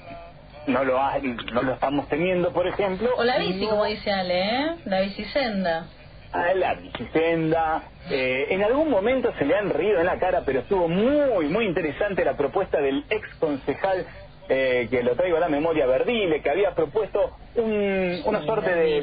No 0.66 0.84
lo 0.84 1.00
hay, 1.02 1.22
no 1.22 1.62
lo 1.62 1.72
estamos 1.72 2.06
teniendo, 2.08 2.52
por 2.52 2.66
ejemplo. 2.66 3.08
O 3.16 3.24
la 3.24 3.38
bici, 3.38 3.64
No- 3.64 3.70
como 3.70 3.84
dice 3.86 4.12
Ale, 4.12 4.40
¿eh? 4.44 4.66
La 4.84 5.00
bicisenda. 5.00 5.86
a 6.32 6.54
la 6.54 6.74
bicisenda. 6.74 7.82
Eh, 8.08 8.46
en 8.50 8.62
algún 8.62 8.88
momento 8.90 9.32
se 9.38 9.44
le 9.44 9.54
han 9.56 9.70
reído 9.70 10.00
en 10.00 10.06
la 10.06 10.18
cara, 10.18 10.42
pero 10.46 10.60
estuvo 10.60 10.88
muy, 10.88 11.48
muy 11.48 11.66
interesante 11.66 12.24
la 12.24 12.36
propuesta 12.36 12.80
del 12.80 13.04
ex 13.10 13.28
concejal, 13.38 14.06
eh, 14.48 14.88
que 14.90 15.02
lo 15.02 15.14
traigo 15.16 15.36
a 15.36 15.40
la 15.40 15.48
memoria, 15.48 15.86
Verdile, 15.86 16.40
que 16.42 16.50
había 16.50 16.74
propuesto 16.74 17.36
un- 17.56 18.22
una 18.24 18.42
suerte 18.42 18.74
de... 18.74 19.00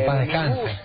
Que 0.00 0.04
paz 0.06 0.20
descanse. 0.20 0.78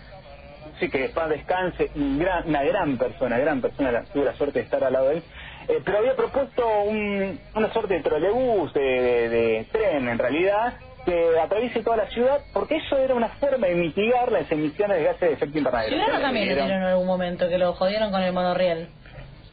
Sí, 0.79 0.89
que 0.89 1.09
paz 1.09 1.29
descanse, 1.29 1.91
un 1.95 2.19
gran- 2.19 2.47
una 2.47 2.63
gran 2.63 2.97
persona, 2.97 3.37
gran 3.37 3.61
persona, 3.61 3.91
la- 3.91 4.03
tuve 4.05 4.25
la 4.25 4.33
suerte 4.35 4.59
de 4.59 4.65
estar 4.65 4.83
al 4.83 4.93
lado 4.93 5.09
de 5.09 5.15
él. 5.17 5.23
Eh, 5.69 5.81
pero 5.85 5.99
había 5.99 6.15
propuesto 6.15 6.67
un- 6.81 7.39
una 7.53 7.71
suerte 7.71 7.93
de 7.93 8.01
trolebús, 8.01 8.73
de, 8.73 8.81
de- 8.81 9.29
de 9.29 9.67
tren 9.71 10.09
en 10.09 10.17
realidad, 10.17 10.73
que 11.05 11.39
atraviese 11.39 11.83
toda 11.83 11.97
la 11.97 12.07
ciudad, 12.07 12.41
porque 12.53 12.77
eso 12.77 12.97
era 12.97 13.13
una 13.15 13.29
forma 13.39 13.67
de 13.67 13.75
mitigar 13.75 14.31
las 14.31 14.51
emisiones 14.51 14.97
de 14.97 15.03
gases 15.03 15.19
de 15.21 15.33
efecto 15.33 15.57
invernadero. 15.59 15.95
También 16.21 16.57
lo 16.57 16.65
en 16.65 16.83
algún 16.83 17.07
momento, 17.07 17.47
que 17.47 17.57
lo 17.59 17.73
jodieron 17.73 18.11
con 18.11 18.21
el 18.21 18.33
monorriel. 18.33 18.89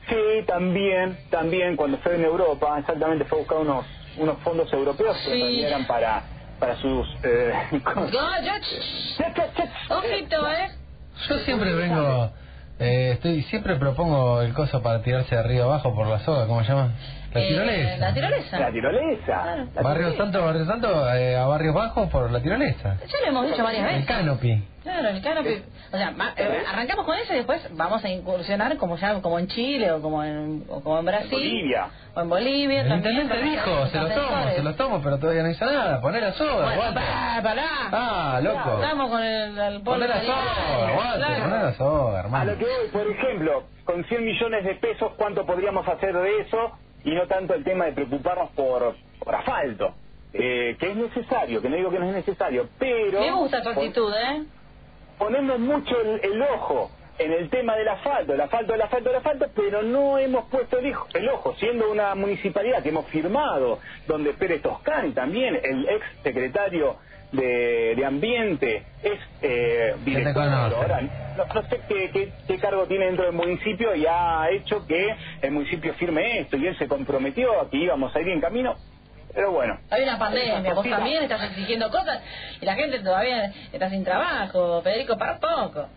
Sí, 0.09 0.45
también, 0.47 1.19
también 1.31 1.77
cuando 1.77 1.99
fue 1.99 2.15
en 2.15 2.25
Europa, 2.25 2.79
exactamente 2.79 3.25
fue 3.27 3.39
a 3.39 3.41
buscar 3.41 3.59
unos, 3.59 3.87
unos 4.17 4.41
fondos 4.43 4.73
europeos 4.73 5.17
que 5.19 5.33
Sí. 5.33 5.43
realidad 5.43 5.69
eran 5.69 5.87
para, 5.87 6.25
para 6.59 6.77
sus... 6.77 7.07
Eh. 7.25 7.53
Ojito, 9.91 10.49
¿eh? 10.49 10.69
Yo 11.29 11.39
siempre 11.41 11.73
vengo, 11.75 12.31
eh, 12.79 13.13
estoy 13.15 13.43
siempre 13.45 13.77
propongo 13.77 14.43
el 14.43 14.53
coso 14.53 14.83
para 14.83 15.03
tirarse 15.03 15.35
de 15.35 15.41
arriba 15.41 15.65
abajo 15.65 15.95
por 15.95 16.07
la 16.07 16.21
soga, 16.21 16.47
¿cómo 16.47 16.63
se 16.63 16.69
llama? 16.69 16.93
La 17.37 17.43
Eh, 17.43 17.49
tirolesa. 17.49 17.97
La 17.99 18.15
tirolesa. 18.15 18.59
La 18.61 18.71
tirolesa. 18.73 19.25
Claro. 19.43 19.67
La 19.75 19.83
Barrio 19.83 19.99
tirolesa. 20.13 20.23
Santo, 20.25 20.45
Barrio 20.45 20.65
Santo, 20.67 21.15
eh, 21.15 21.37
a 21.37 21.47
Barrios 21.47 21.75
Bajos 21.75 22.09
por 22.11 22.31
la 22.31 22.41
tirolesa. 22.41 22.97
Ya 23.07 23.21
lo 23.23 23.27
hemos 23.29 23.47
dicho 23.47 23.63
varias 23.63 23.83
El 23.87 23.93
veces. 23.93 24.07
canopy. 24.07 24.65
Claro, 24.83 25.09
el 25.09 25.21
canopy. 25.21 25.63
O 25.93 25.97
sea, 25.97 26.11
ma- 26.13 26.33
eh, 26.37 26.63
arrancamos 26.73 27.05
con 27.07 27.17
eso 27.19 27.33
y 27.33 27.37
después 27.39 27.61
vamos 27.73 28.05
a 28.05 28.09
incursionar 28.09 28.77
como 28.77 28.97
ya 28.97 29.15
como 29.21 29.39
en 29.41 29.49
Chile 29.49 29.91
o 29.91 30.01
como 30.01 30.23
en, 30.23 30.65
o 30.69 30.81
como 30.81 30.99
en 31.01 31.05
Brasil. 31.07 31.31
Bolivia. 31.33 31.89
O 32.15 32.21
en 32.21 32.29
Bolivia 32.29 32.83
El 32.83 32.89
también. 32.89 33.17
intendente 33.23 33.51
dijo, 33.51 33.87
se 33.89 33.99
los 33.99 34.15
tomo, 34.15 34.49
se 34.55 34.63
los 34.63 34.77
tomo, 34.77 35.01
pero 35.03 35.19
todavía 35.19 35.43
no 35.43 35.51
hizo 35.51 35.65
nada. 35.67 36.01
Poné 36.01 36.21
la 36.21 36.33
soga, 36.35 36.65
Bueno, 36.67 36.81
Walter. 36.83 37.03
pa- 37.03 37.41
pará. 37.43 37.67
Ah, 37.91 38.41
loco. 38.41 38.75
Estamos 38.81 39.11
con 39.11 39.23
el, 39.23 39.51
el 39.51 39.57
la 39.57 39.67
animal. 39.67 40.23
soga, 40.25 40.97
Walter, 40.97 41.19
Claro. 41.27 41.43
poné 41.51 41.63
la 41.65 41.73
soga, 41.75 42.17
A 42.17 42.21
hermano. 42.21 42.53
lo 42.53 42.59
que 42.59 42.65
voy, 42.65 42.89
por 42.93 43.07
ejemplo, 43.11 43.63
con 43.85 44.05
100 44.05 44.25
millones 44.25 44.65
de 44.65 44.75
pesos, 44.77 45.13
¿cuánto 45.17 45.45
podríamos 45.45 45.87
hacer 45.89 46.13
de 46.15 46.41
eso? 46.43 46.59
Y 47.07 47.15
no 47.15 47.27
tanto 47.27 47.55
el 47.55 47.65
tema 47.65 47.87
de 47.87 47.93
preocuparnos 47.93 48.51
por, 48.51 48.95
por 49.25 49.35
asfalto, 49.35 49.95
eh, 50.35 50.77
que 50.79 50.91
es 50.91 50.97
necesario, 50.97 51.63
que 51.63 51.69
no 51.71 51.77
digo 51.77 51.91
que 51.91 51.99
no 52.01 52.09
es 52.09 52.15
necesario, 52.15 52.69
pero... 52.79 53.21
Me 53.21 53.31
gusta 53.33 53.59
tu 53.63 53.65
pon- 53.73 53.73
actitud, 53.79 54.13
¿eh? 54.15 54.45
Ponemos 55.19 55.59
mucho 55.59 55.99
el, 56.01 56.21
el 56.23 56.43
ojo 56.43 56.91
en 57.19 57.33
el 57.33 57.49
tema 57.49 57.75
del 57.77 57.89
asfalto, 57.89 58.35
el 58.35 58.41
asfalto, 58.41 58.75
el 58.75 58.83
asfalto, 58.83 59.09
el 59.11 59.17
asfalto, 59.17 59.47
pero 59.55 59.83
no 59.83 60.19
hemos 60.19 60.45
puesto 60.51 60.79
el, 60.79 60.87
hijo- 60.89 61.07
el 61.15 61.29
ojo, 61.31 61.55
siendo 61.55 61.91
una 61.91 62.15
municipalidad 62.15 62.83
que 62.83 62.91
hemos 62.91 63.07
firmado, 63.07 63.79
donde 64.07 64.35
Pérez 64.35 64.61
Toscani 64.61 65.13
también, 65.13 65.59
el 65.63 65.89
ex 65.89 66.05
secretario 66.23 66.97
de, 67.33 67.95
de 67.97 68.05
Ambiente, 68.05 68.83
es 69.03 69.19
eh, 69.43 69.95
director, 70.05 70.49
ahora 70.49 71.01
no, 71.03 71.45
no 71.55 71.63
sé 71.69 71.81
qué, 71.89 72.11
qué- 72.13 72.33
qué 72.47 72.59
cargo 72.59 72.87
tiene 72.87 73.07
dentro 73.07 73.25
del 73.25 73.35
municipio 73.35 73.95
y 73.95 74.07
ha 74.09 74.49
hecho 74.51 74.87
que 74.87 75.15
el 75.43 75.51
municipio 75.51 75.93
firme 75.95 76.41
esto 76.41 76.57
y 76.57 76.67
él 76.67 76.77
se 76.79 76.89
comprometió 76.89 77.61
a 77.61 77.69
que 77.71 77.77
íbamos 77.79 78.15
a 78.15 78.21
ir 78.21 78.29
en 78.29 78.41
camino, 78.41 78.77
pero 79.35 79.53
bueno. 79.53 79.79
Hay 79.91 80.03
una 80.05 80.19
pandemia, 80.19 80.73
vos 80.73 80.89
también 80.89 81.23
estás 81.25 81.43
exigiendo 81.51 81.91
cosas 81.91 82.23
y 82.61 82.65
la 82.65 82.75
gente 82.75 83.01
todavía 83.01 83.53
está 83.73 83.91
sin 83.91 84.05
trabajo. 84.05 84.81
Federico, 84.83 85.19
para 85.19 85.39
poco. 85.39 85.89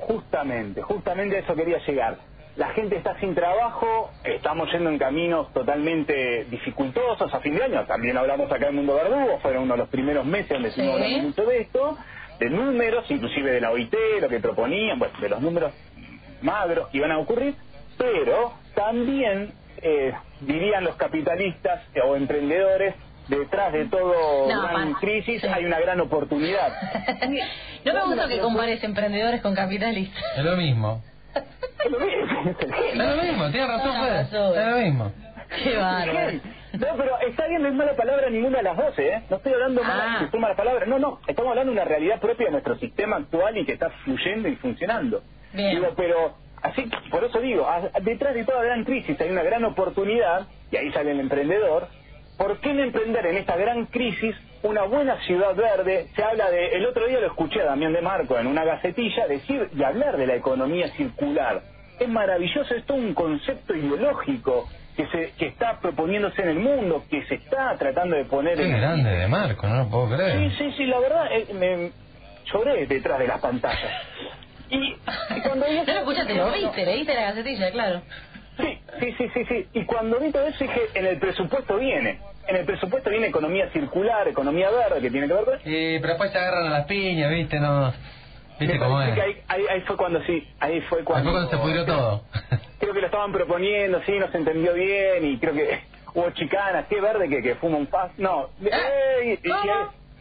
Justamente, 0.00 0.82
justamente 0.82 1.36
a 1.36 1.40
eso 1.40 1.54
quería 1.54 1.78
llegar. 1.86 2.16
La 2.56 2.68
gente 2.70 2.96
está 2.96 3.18
sin 3.20 3.34
trabajo, 3.34 4.10
estamos 4.24 4.72
yendo 4.72 4.88
en 4.88 4.98
caminos 4.98 5.52
totalmente 5.52 6.44
dificultosos 6.46 7.32
a 7.34 7.40
fin 7.40 7.54
de 7.54 7.64
año. 7.64 7.84
También 7.84 8.16
hablamos 8.16 8.50
acá 8.50 8.68
en 8.68 8.76
Mundo 8.76 8.94
Verdugo, 8.94 9.38
fueron 9.40 9.64
uno 9.64 9.74
de 9.74 9.78
los 9.80 9.88
primeros 9.90 10.24
meses 10.24 10.48
donde 10.48 10.70
Sí. 10.70 10.80
estuvimos 10.80 11.02
hablando 11.02 11.28
mucho 11.28 11.44
de 11.44 11.58
esto, 11.60 11.98
de 12.40 12.50
números, 12.50 13.04
inclusive 13.10 13.50
de 13.50 13.60
la 13.60 13.70
OIT, 13.72 13.94
lo 14.22 14.28
que 14.30 14.40
proponían, 14.40 14.98
bueno, 14.98 15.14
de 15.20 15.28
los 15.28 15.40
números 15.42 15.72
magros 16.40 16.88
que 16.88 16.96
iban 16.98 17.10
a 17.10 17.18
ocurrir, 17.18 17.54
pero 17.98 18.52
también, 18.74 19.52
eh, 19.82 20.12
dirían 20.40 20.84
los 20.84 20.96
capitalistas 20.96 21.82
o 22.06 22.16
emprendedores, 22.16 22.94
detrás 23.28 23.72
de 23.72 23.84
todo 23.86 24.48
No, 24.48 24.62
gran 24.62 24.92
para. 24.94 25.00
crisis 25.00 25.40
Sí. 25.42 25.46
hay 25.46 25.64
una 25.66 25.78
gran 25.80 26.00
oportunidad. 26.00 26.72
no 27.84 27.92
me 27.92 28.04
gusta 28.06 28.28
que 28.28 28.38
compares 28.38 28.82
emprendedores 28.82 29.42
con 29.42 29.54
capitalistas. 29.54 30.22
Es 30.38 30.44
lo 30.44 30.56
mismo. 30.56 31.02
Es 31.84 31.90
lo 31.90 32.00
mismo, 32.00 32.50
es 32.50 32.96
lo 32.96 33.22
mismo, 33.22 33.50
tiene 33.50 33.66
razón, 33.66 33.92
Fede. 34.04 34.20
Es 34.22 34.66
lo 34.70 34.76
mismo. 34.78 35.12
Qué 35.62 35.76
bárbaro. 35.76 36.32
No, 36.72 36.86
pero 36.96 37.18
está 37.20 37.46
bien, 37.46 37.62
no 37.62 37.68
es 37.68 37.74
mala 37.74 37.94
palabra 37.94 38.28
ninguna 38.28 38.58
de 38.58 38.64
las 38.64 38.76
dos, 38.76 38.98
¿eh? 38.98 39.22
No 39.30 39.36
estoy 39.36 39.52
hablando 39.52 39.82
mal, 39.82 40.00
Ah. 40.02 40.18
que 40.24 40.30
son 40.30 40.40
malas 40.40 40.56
palabras. 40.56 40.88
No, 40.88 40.98
no, 40.98 41.20
estamos 41.26 41.50
hablando 41.50 41.72
de 41.72 41.78
una 41.78 41.84
realidad 41.88 42.20
propia 42.20 42.46
de 42.46 42.52
nuestro 42.52 42.76
sistema 42.78 43.16
actual 43.16 43.56
y 43.56 43.64
que 43.64 43.72
está 43.72 43.90
fluyendo 44.04 44.48
y 44.48 44.56
funcionando. 44.56 45.22
Bien. 45.52 45.70
Digo, 45.76 45.94
pero 45.96 46.34
así, 46.62 46.90
por 47.10 47.24
eso 47.24 47.38
digo, 47.40 47.66
a- 47.68 47.90
detrás 48.02 48.34
de 48.34 48.44
toda 48.44 48.62
gran 48.62 48.84
crisis 48.84 49.18
hay 49.20 49.30
una 49.30 49.42
gran 49.42 49.64
oportunidad, 49.64 50.46
y 50.70 50.76
ahí 50.76 50.90
sale 50.92 51.12
el 51.12 51.20
emprendedor. 51.20 51.88
¿Por 52.38 52.58
qué 52.60 52.72
no 52.74 52.82
emprender 52.82 53.26
en 53.26 53.36
esta 53.38 53.56
gran 53.56 53.86
crisis 53.86 54.34
una 54.62 54.82
buena 54.82 55.16
ciudad 55.22 55.54
verde? 55.54 56.08
Se 56.14 56.22
habla 56.22 56.50
de, 56.50 56.68
el 56.76 56.86
otro 56.86 57.06
día 57.06 57.20
lo 57.20 57.26
escuché 57.28 57.62
a 57.62 57.66
Damián 57.66 57.92
de 57.92 58.02
Marco 58.02 58.38
en 58.38 58.46
una 58.46 58.64
gacetilla 58.64 59.26
decir 59.26 59.68
y 59.74 59.82
hablar 59.82 60.16
de 60.16 60.26
la 60.26 60.34
economía 60.34 60.88
circular. 60.96 61.62
Es 61.98 62.08
maravilloso, 62.08 62.74
es 62.74 62.84
todo 62.84 62.98
un 62.98 63.14
concepto 63.14 63.74
ideológico 63.74 64.68
que 64.96 65.06
se 65.08 65.32
que 65.38 65.46
está 65.46 65.78
proponiéndose 65.80 66.42
en 66.42 66.48
el 66.50 66.58
mundo, 66.58 67.04
que 67.10 67.22
se 67.26 67.36
está 67.36 67.74
tratando 67.78 68.16
de 68.16 68.24
poner 68.24 68.56
Qué 68.56 68.64
en 68.64 68.76
grande 68.80 69.10
de 69.10 69.28
Marco, 69.28 69.66
no 69.66 69.76
lo 69.84 69.88
puedo 69.88 70.08
Sí, 70.08 70.14
creer. 70.16 70.52
sí, 70.58 70.72
sí, 70.76 70.86
la 70.86 70.98
verdad, 71.00 71.26
eh, 71.32 71.46
me 71.54 71.90
lloré 72.52 72.86
detrás 72.86 73.18
de 73.18 73.26
las 73.28 73.40
pantallas. 73.40 73.92
Y, 74.70 74.76
y 74.76 75.40
cuando 75.42 75.66
No 75.86 75.92
lo 75.92 75.98
escuchaste, 76.00 76.34
lo 76.34 76.50
viste, 76.50 76.84
leíste 76.84 77.14
la 77.14 77.22
gacetilla, 77.22 77.70
claro. 77.72 78.02
Sí, 78.58 78.80
sí, 79.00 79.14
sí, 79.18 79.30
sí, 79.34 79.44
sí. 79.46 79.66
Y 79.74 79.84
cuando 79.84 80.18
vi 80.18 80.30
todo 80.32 80.46
eso 80.46 80.58
dije, 80.64 80.80
en 80.94 81.06
el 81.06 81.18
presupuesto 81.18 81.76
viene. 81.76 82.18
En 82.48 82.56
el 82.56 82.64
presupuesto 82.64 83.10
viene 83.10 83.26
economía 83.26 83.68
circular, 83.70 84.26
economía 84.28 84.70
verde, 84.70 85.00
que 85.00 85.10
tiene 85.10 85.26
que 85.26 85.32
ver 85.34 85.44
con... 85.44 85.54
Y, 85.64 85.98
pero 85.98 86.08
después 86.14 86.30
se 86.32 86.38
agarran 86.38 86.66
a 86.66 86.70
las 86.70 86.86
piñas, 86.86 87.30
¿viste? 87.30 87.58
No, 87.58 87.92
¿Viste 88.58 88.78
cómo 88.78 89.02
es? 89.02 89.14
que 89.14 89.20
ahí, 89.20 89.42
ahí, 89.48 89.64
ahí 89.68 89.80
fue 89.82 89.96
cuando 89.96 90.22
sí, 90.22 90.48
ahí 90.60 90.80
fue 90.82 91.00
Ahí 91.00 91.04
cuando... 91.04 91.30
fue 91.30 91.40
cuando 91.40 91.50
se 91.50 91.56
pudrió 91.58 91.84
todo. 91.84 92.22
Creo 92.78 92.94
que 92.94 93.00
lo 93.00 93.06
estaban 93.06 93.32
proponiendo, 93.32 94.00
sí, 94.06 94.12
no 94.18 94.30
se 94.30 94.38
entendió 94.38 94.72
bien 94.74 95.24
y 95.26 95.38
creo 95.38 95.54
que 95.54 95.80
hubo 96.14 96.30
chicanas, 96.30 96.86
qué 96.88 97.00
verde 97.00 97.28
que, 97.28 97.42
que 97.42 97.54
fuma 97.56 97.76
un 97.78 97.86
paz. 97.86 98.12
No, 98.16 98.48
¿Eh? 98.62 99.38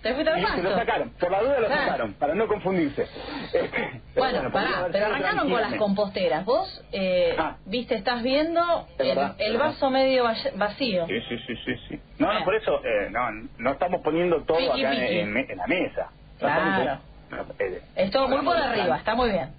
¿Te 0.05 0.13
fuiste 0.13 0.31
al 0.31 0.59
y 0.59 0.61
lo 0.61 0.75
sacaron, 0.77 1.09
por 1.19 1.31
la 1.31 1.41
duda 1.41 1.59
lo 1.61 1.67
Ah. 1.67 1.77
sacaron, 1.77 2.13
para 2.13 2.35
no 2.35 2.45
confundirse. 2.47 3.07
Este, 3.51 4.01
Bueno, 4.15 4.51
podría 4.51 4.51
pará, 4.51 4.87
pero 4.91 5.05
arrancaron 5.07 5.49
con 5.49 5.61
las 5.61 5.73
composteras. 5.75 6.45
Vos, 6.45 6.83
eh, 6.91 7.35
Ah. 7.39 7.57
viste, 7.65 7.95
estás 7.95 8.21
viendo 8.21 8.61
Es 8.99 8.99
el, 8.99 9.07
verdad, 9.15 9.35
el 9.39 9.47
es 9.47 9.53
verdad. 9.53 9.65
vaso 9.71 9.89
medio 9.89 10.23
va- 10.25 10.35
vacío. 10.53 11.07
Sí, 11.07 11.21
sí, 11.27 11.37
sí, 11.47 11.55
sí, 11.65 11.75
sí. 11.89 11.99
No, 12.19 12.31
no, 12.31 12.43
por 12.45 12.53
eso 12.53 12.81
eh, 12.85 13.07
no, 13.09 13.31
no 13.57 13.71
estamos 13.71 14.01
poniendo 14.03 14.43
todo 14.43 14.57
acá 14.73 14.93
en, 14.93 15.35
en- 15.37 15.49
en 15.49 15.57
la 15.57 15.65
mesa. 15.65 16.11
No 16.33 16.37
Claro. 16.39 16.99
estamos- 17.31 17.55
eh, 17.59 17.81
Es 17.95 18.11
todo 18.11 18.27
muy 18.27 18.45
por 18.45 18.55
arriba, 18.57 18.97
está 18.97 19.15
muy 19.15 19.31
bien. 19.31 19.49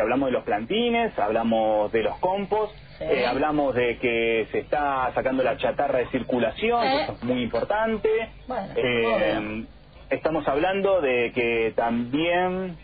Hablamos 0.00 0.26
de 0.28 0.32
los 0.32 0.44
plantines, 0.44 1.16
hablamos 1.18 1.90
de 1.92 2.02
los 2.02 2.16
compost, 2.18 2.74
Sí. 2.98 3.04
eh, 3.04 3.26
hablamos 3.26 3.74
de 3.74 3.98
que 3.98 4.46
se 4.52 4.60
está 4.60 5.10
sacando 5.14 5.42
la 5.42 5.56
chatarra 5.56 5.98
de 5.98 6.06
circulación, 6.08 6.80
que 6.82 7.02
eso 7.02 7.12
es 7.12 7.22
muy 7.24 7.42
importante. 7.42 8.08
Bueno, 8.46 8.68
Eh, 8.76 9.64
estamos 10.10 10.46
hablando 10.48 11.00
de 11.00 11.32
que 11.34 11.72
también... 11.76 12.76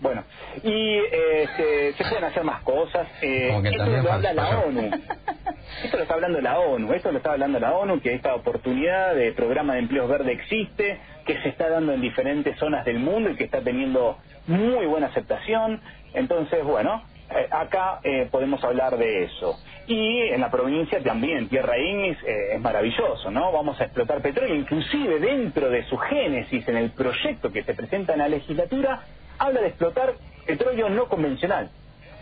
Bueno, 0.00 0.24
y 0.64 0.96
eh, 0.98 1.46
se, 1.56 1.92
se 1.92 2.04
pueden 2.10 2.24
hacer 2.24 2.42
más 2.42 2.62
cosas. 2.62 3.06
Eh, 3.22 3.56
que 3.62 3.68
esto 3.68 3.86
lo 3.86 4.12
habla 4.12 4.32
la 4.34 4.58
ONU. 4.58 4.90
Esto 5.84 5.96
lo 5.96 6.02
está 6.02 6.14
hablando 6.14 6.40
la 6.40 6.58
ONU, 6.58 6.92
esto 6.92 7.10
lo 7.12 7.18
está 7.18 7.32
hablando 7.32 7.58
la 7.58 7.72
ONU, 7.72 8.00
que 8.00 8.12
esta 8.14 8.34
oportunidad 8.34 9.14
de 9.14 9.32
programa 9.32 9.72
de 9.74 9.80
empleos 9.80 10.08
verde 10.08 10.32
existe, 10.32 10.98
que 11.24 11.40
se 11.40 11.48
está 11.48 11.68
dando 11.70 11.92
en 11.92 12.00
diferentes 12.00 12.58
zonas 12.58 12.84
del 12.84 12.98
mundo 12.98 13.30
y 13.30 13.36
que 13.36 13.44
está 13.44 13.62
teniendo 13.62 14.18
muy 14.46 14.86
buena 14.86 15.06
aceptación. 15.06 15.80
Entonces, 16.14 16.64
bueno, 16.64 17.02
eh, 17.30 17.48
acá 17.50 18.00
eh, 18.02 18.28
podemos 18.30 18.62
hablar 18.64 18.96
de 18.98 19.24
eso. 19.24 19.58
Y 19.86 20.20
en 20.28 20.40
la 20.40 20.50
provincia 20.50 21.02
también, 21.02 21.48
Tierra 21.48 21.78
Ignis, 21.78 22.18
eh, 22.24 22.54
es 22.54 22.60
maravilloso, 22.60 23.30
¿no? 23.30 23.52
Vamos 23.52 23.80
a 23.80 23.84
explotar 23.84 24.20
petróleo, 24.22 24.54
inclusive 24.54 25.18
dentro 25.20 25.70
de 25.70 25.84
su 25.84 25.96
génesis, 25.96 26.66
en 26.68 26.76
el 26.76 26.92
proyecto 26.92 27.50
que 27.50 27.64
se 27.64 27.74
presenta 27.74 28.12
en 28.12 28.20
la 28.20 28.28
legislatura, 28.28 29.06
habla 29.38 29.60
de 29.62 29.68
explotar 29.68 30.14
petróleo 30.46 30.88
no 30.90 31.08
convencional. 31.08 31.70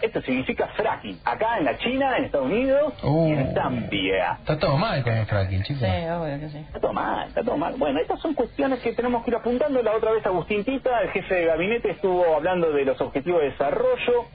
Esto 0.02 0.20
significa 0.22 0.66
fracking. 0.68 1.20
Acá 1.24 1.58
en 1.58 1.64
la 1.64 1.76
China, 1.78 2.16
en 2.16 2.24
Estados 2.24 2.46
Unidos 2.46 2.94
y 3.02 3.32
en 3.32 3.54
Zambia. 3.54 4.36
Está 4.40 4.58
todo 4.58 4.76
mal 4.76 5.02
con 5.02 5.12
el 5.12 5.26
fracking, 5.26 5.62
chicos. 5.62 5.82
Sí, 5.82 6.08
obvio 6.08 6.40
que 6.40 6.48
sí. 6.48 6.58
Está 6.58 6.80
todo 6.80 6.92
mal, 6.92 7.28
está 7.28 7.42
todo 7.42 7.56
mal. 7.56 7.74
Bueno, 7.76 8.00
estas 8.00 8.20
son 8.20 8.34
cuestiones 8.34 8.80
que 8.80 8.92
tenemos 8.92 9.24
que 9.24 9.30
ir 9.30 9.36
apuntando. 9.36 9.82
La 9.82 9.92
otra 9.92 10.12
vez 10.12 10.24
Agustín 10.26 10.64
Tita, 10.64 11.00
el 11.02 11.10
jefe 11.10 11.34
de 11.34 11.44
gabinete, 11.46 11.90
estuvo 11.90 12.34
hablando 12.34 12.72
de 12.72 12.84
los 12.84 13.00
objetivos 13.00 13.40
de 13.42 13.50
desarrollo 13.50 14.26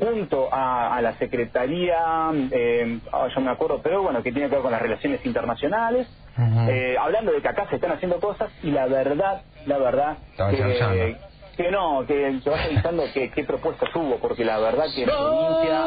junto 0.00 0.52
a, 0.52 0.96
a 0.96 1.02
la 1.02 1.14
Secretaría, 1.18 1.98
eh, 2.52 3.00
yo 3.34 3.40
me 3.40 3.50
acuerdo, 3.50 3.80
pero 3.82 4.02
bueno, 4.02 4.22
que 4.22 4.30
tiene 4.32 4.48
que 4.48 4.54
ver 4.54 4.62
con 4.62 4.70
las 4.70 4.80
relaciones 4.80 5.24
internacionales, 5.26 6.06
eh, 6.68 6.94
hablando 7.00 7.32
de 7.32 7.40
que 7.40 7.48
acá 7.48 7.66
se 7.68 7.76
están 7.76 7.90
haciendo 7.92 8.20
cosas 8.20 8.48
y 8.62 8.70
la 8.70 8.86
verdad, 8.86 9.42
la 9.66 9.78
verdad, 9.78 10.18
Estaba 10.30 10.50
que. 10.52 11.16
Que 11.58 11.70
no, 11.72 12.06
que 12.06 12.40
te 12.42 12.50
vas 12.50 12.64
avisando 12.66 13.04
que, 13.12 13.30
qué 13.32 13.44
propuestas 13.44 13.90
hubo, 13.94 14.16
porque 14.20 14.44
la 14.44 14.58
verdad 14.60 14.84
que 14.94 15.04
provincia... 15.04 15.86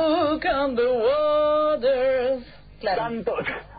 Claro. 2.81 3.01
tanto 3.03 3.33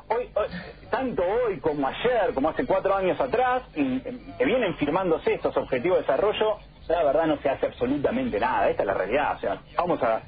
hoy, 0.09 0.31
hoy- 0.35 0.47
tanto 0.91 1.23
hoy 1.23 1.61
como 1.61 1.87
ayer, 1.87 2.33
como 2.35 2.49
hace 2.49 2.65
cuatro 2.65 2.95
años 2.95 3.21
atrás, 3.21 3.63
y- 3.75 4.01
que 4.01 4.45
vienen 4.45 4.75
firmándose 4.77 5.35
estos 5.35 5.57
objetivos 5.57 5.99
de 5.99 6.03
desarrollo, 6.03 6.57
la 6.89 7.03
verdad 7.05 7.27
no 7.27 7.37
se 7.43 7.49
hace 7.51 7.67
absolutamente 7.67 8.41
nada. 8.41 8.71
Esta 8.71 8.83
es 8.83 8.87
la 8.87 8.95
realidad. 8.95 9.37
O 9.37 9.41
sea, 9.41 9.61
vamos 9.77 10.03
a. 10.03 10.23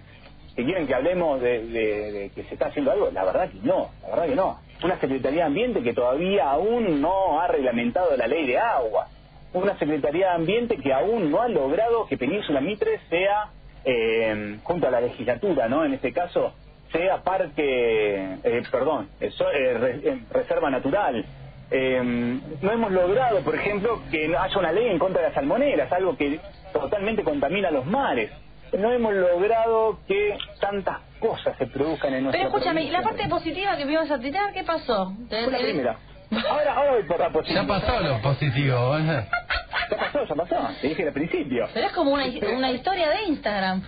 Si 0.54 0.64
quieren 0.64 0.86
que 0.86 0.94
hablemos 0.94 1.40
de, 1.40 1.64
de- 1.66 2.12
de 2.12 2.30
que 2.30 2.44
se 2.44 2.54
está 2.54 2.66
haciendo 2.66 2.92
algo, 2.92 3.10
la 3.10 3.24
verdad 3.24 3.50
que 3.50 3.58
no, 3.62 3.90
la 4.02 4.08
verdad 4.10 4.26
que 4.26 4.36
no. 4.36 4.60
Una 4.82 5.00
Secretaría 5.00 5.40
de 5.40 5.46
Ambiente 5.46 5.82
que 5.82 5.94
todavía 5.94 6.50
aún 6.50 7.00
no 7.00 7.40
ha 7.40 7.48
reglamentado 7.48 8.16
la 8.16 8.26
ley 8.26 8.46
de 8.46 8.58
agua. 8.58 9.08
Una 9.54 9.78
Secretaría 9.78 10.28
de 10.28 10.34
Ambiente 10.34 10.76
que 10.76 10.92
aún 10.92 11.30
no 11.30 11.40
ha 11.40 11.48
logrado 11.48 12.06
que 12.06 12.16
Península 12.18 12.60
Mitre 12.60 13.00
sea, 13.08 13.52
eh, 13.84 14.58
junto 14.62 14.86
a 14.86 14.90
la 14.90 15.00
legislatura, 15.00 15.68
¿no? 15.68 15.84
En 15.84 15.94
este 15.94 16.12
caso, 16.12 16.54
sea 16.92 17.22
parque, 17.22 18.38
eh, 18.44 18.62
perdón, 18.70 19.10
eh, 19.20 19.30
so- 19.30 19.50
eh, 19.50 19.74
re- 19.74 20.00
eh, 20.04 20.18
reserva 20.30 20.70
natural. 20.70 21.24
Eh, 21.70 22.00
no 22.60 22.70
hemos 22.72 22.92
logrado, 22.92 23.42
por 23.42 23.54
ejemplo, 23.54 24.02
que 24.10 24.26
haya 24.36 24.58
una 24.58 24.72
ley 24.72 24.88
en 24.88 24.98
contra 24.98 25.22
de 25.22 25.28
las 25.28 25.34
salmoneras, 25.34 25.90
algo 25.92 26.16
que 26.16 26.40
totalmente 26.72 27.22
contamina 27.24 27.70
los 27.70 27.86
mares. 27.86 28.30
No 28.72 28.92
hemos 28.92 29.12
logrado 29.14 30.00
que 30.06 30.36
tantas 30.60 30.98
cosas 31.20 31.56
se 31.58 31.66
produzcan 31.66 32.12
en 32.14 32.24
nuestra 32.24 32.42
Pero 32.44 32.56
escúchame, 32.56 32.82
¿y 32.82 32.90
la 32.90 33.00
provincia. 33.02 33.28
parte 33.28 33.30
positiva 33.30 33.76
que 33.76 33.84
vimos 33.84 34.10
a 34.10 34.18
tirar, 34.18 34.52
qué 34.52 34.64
pasó? 34.64 35.12
Fue 35.28 35.50
la 35.50 35.58
primera. 35.58 35.96
Ahora, 36.30 36.74
ahora 36.74 36.92
voy 36.92 37.02
por 37.04 37.20
la 37.20 37.30
positiva. 37.30 37.62
Ya 37.62 37.68
pasó 37.68 38.00
lo 38.00 38.22
positivo. 38.22 38.98
¿eh? 38.98 39.28
Ya 39.90 39.96
pasó, 39.96 40.24
ya 40.24 40.34
pasó. 40.34 40.74
Te 40.80 40.88
dije 40.88 41.02
al 41.06 41.12
principio. 41.12 41.68
Pero 41.74 41.86
es 41.86 41.92
como 41.92 42.12
una, 42.12 42.24
una 42.56 42.70
historia 42.70 43.10
de 43.10 43.22
Instagram. 43.28 43.82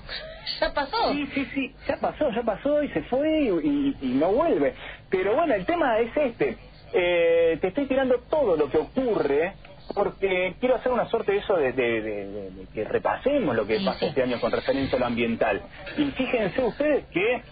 Ya 0.60 0.72
pasó. 0.72 1.12
Sí, 1.12 1.26
sí, 1.34 1.44
sí, 1.54 1.76
ya 1.88 1.96
pasó, 2.00 2.30
ya 2.30 2.42
pasó 2.42 2.82
y 2.82 2.88
se 2.90 3.02
fue 3.04 3.28
y, 3.28 3.48
y- 3.68 3.96
y 4.00 4.14
no 4.14 4.32
vuelve. 4.32 4.74
Pero 5.10 5.34
bueno, 5.34 5.54
el 5.54 5.66
tema 5.66 5.98
es 5.98 6.16
este. 6.16 6.58
Eh, 6.92 7.58
te 7.60 7.68
estoy 7.68 7.86
tirando 7.86 8.20
todo 8.30 8.56
lo 8.56 8.70
que 8.70 8.78
ocurre 8.78 9.56
porque 9.94 10.56
quiero 10.60 10.76
hacer 10.76 10.92
una 10.92 11.06
suerte 11.06 11.32
de 11.32 11.38
eso 11.38 11.56
de, 11.56 11.72
de- 11.72 12.02
de- 12.02 12.26
de- 12.26 12.50
de 12.52 12.66
que 12.68 12.84
repasemos 12.84 13.56
lo 13.56 13.66
que 13.66 13.78
Sí, 13.78 13.84
pasó 13.84 14.00
sí. 14.00 14.06
este 14.06 14.22
año 14.22 14.40
con 14.40 14.52
referencia 14.52 14.96
a 14.96 15.00
lo 15.00 15.06
ambiental. 15.06 15.62
Y 15.96 16.10
fíjense 16.12 16.62
ustedes 16.62 17.06
que 17.10 17.42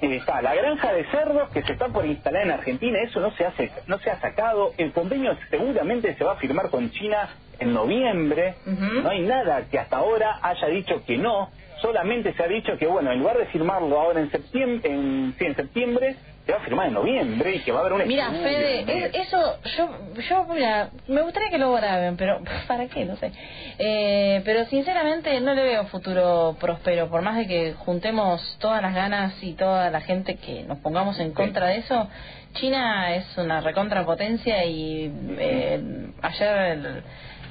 está. 0.00 0.42
La 0.42 0.54
granja 0.54 0.92
de 0.92 1.04
cerdos 1.06 1.48
que 1.50 1.62
se 1.62 1.72
está 1.72 1.88
por 1.88 2.04
instalar 2.06 2.42
en 2.42 2.50
Argentina, 2.50 2.98
eso 3.00 3.20
no 3.20 3.30
se 3.32 3.46
hace, 3.46 3.70
no 3.86 3.98
se 3.98 4.10
ha 4.10 4.20
sacado, 4.20 4.72
el 4.76 4.92
convenio 4.92 5.36
seguramente 5.50 6.14
se 6.16 6.24
va 6.24 6.32
a 6.32 6.36
firmar 6.36 6.70
con 6.70 6.90
China 6.90 7.28
en 7.58 7.72
noviembre, 7.72 8.56
no 8.66 9.10
hay 9.10 9.20
nada 9.20 9.66
que 9.70 9.78
hasta 9.78 9.98
ahora 9.98 10.38
haya 10.42 10.66
dicho 10.68 11.04
que 11.04 11.16
no, 11.16 11.50
solamente 11.80 12.32
se 12.34 12.42
ha 12.42 12.48
dicho 12.48 12.76
que 12.78 12.86
bueno, 12.86 13.12
en 13.12 13.20
lugar 13.20 13.38
de 13.38 13.46
firmarlo 13.46 14.00
ahora 14.00 14.20
en 14.20 14.30
septiembre, 14.30 14.90
en, 14.92 15.34
sí, 15.38 15.44
en 15.44 15.56
septiembre, 15.56 16.16
se 16.46 16.52
va 16.52 16.58
a 16.58 16.60
firmar 16.62 16.88
en 16.88 16.94
noviembre 16.94 17.54
y 17.56 17.60
que 17.60 17.72
va 17.72 17.78
a 17.78 17.80
haber 17.80 17.94
un 17.94 18.06
Mira, 18.06 18.30
Fede, 18.30 19.10
eso, 19.14 19.58
yo, 19.76 19.88
yo, 20.28 20.44
mira, 20.52 20.90
me 21.08 21.22
gustaría 21.22 21.48
que 21.50 21.56
lo 21.58 21.72
graben, 21.72 22.16
pero 22.18 22.40
¿para 22.68 22.86
qué? 22.88 23.04
No 23.06 23.16
sé. 23.16 23.32
Eh, 23.78 24.42
pero 24.44 24.66
sinceramente 24.66 25.40
no 25.40 25.54
le 25.54 25.62
veo 25.62 25.86
futuro 25.86 26.56
próspero, 26.60 27.08
por 27.08 27.22
más 27.22 27.36
de 27.36 27.46
que 27.46 27.72
juntemos 27.72 28.58
todas 28.60 28.82
las 28.82 28.94
ganas 28.94 29.42
y 29.42 29.54
toda 29.54 29.88
la 29.90 30.02
gente 30.02 30.36
que 30.36 30.64
nos 30.64 30.78
pongamos 30.78 31.18
en 31.18 31.32
contra 31.32 31.68
de 31.68 31.78
eso. 31.78 32.08
China 32.54 33.14
es 33.16 33.36
una 33.38 33.60
recontrapotencia 33.62 34.64
y 34.66 35.10
eh, 35.38 35.80
ayer 36.22 36.56
el 36.58 37.02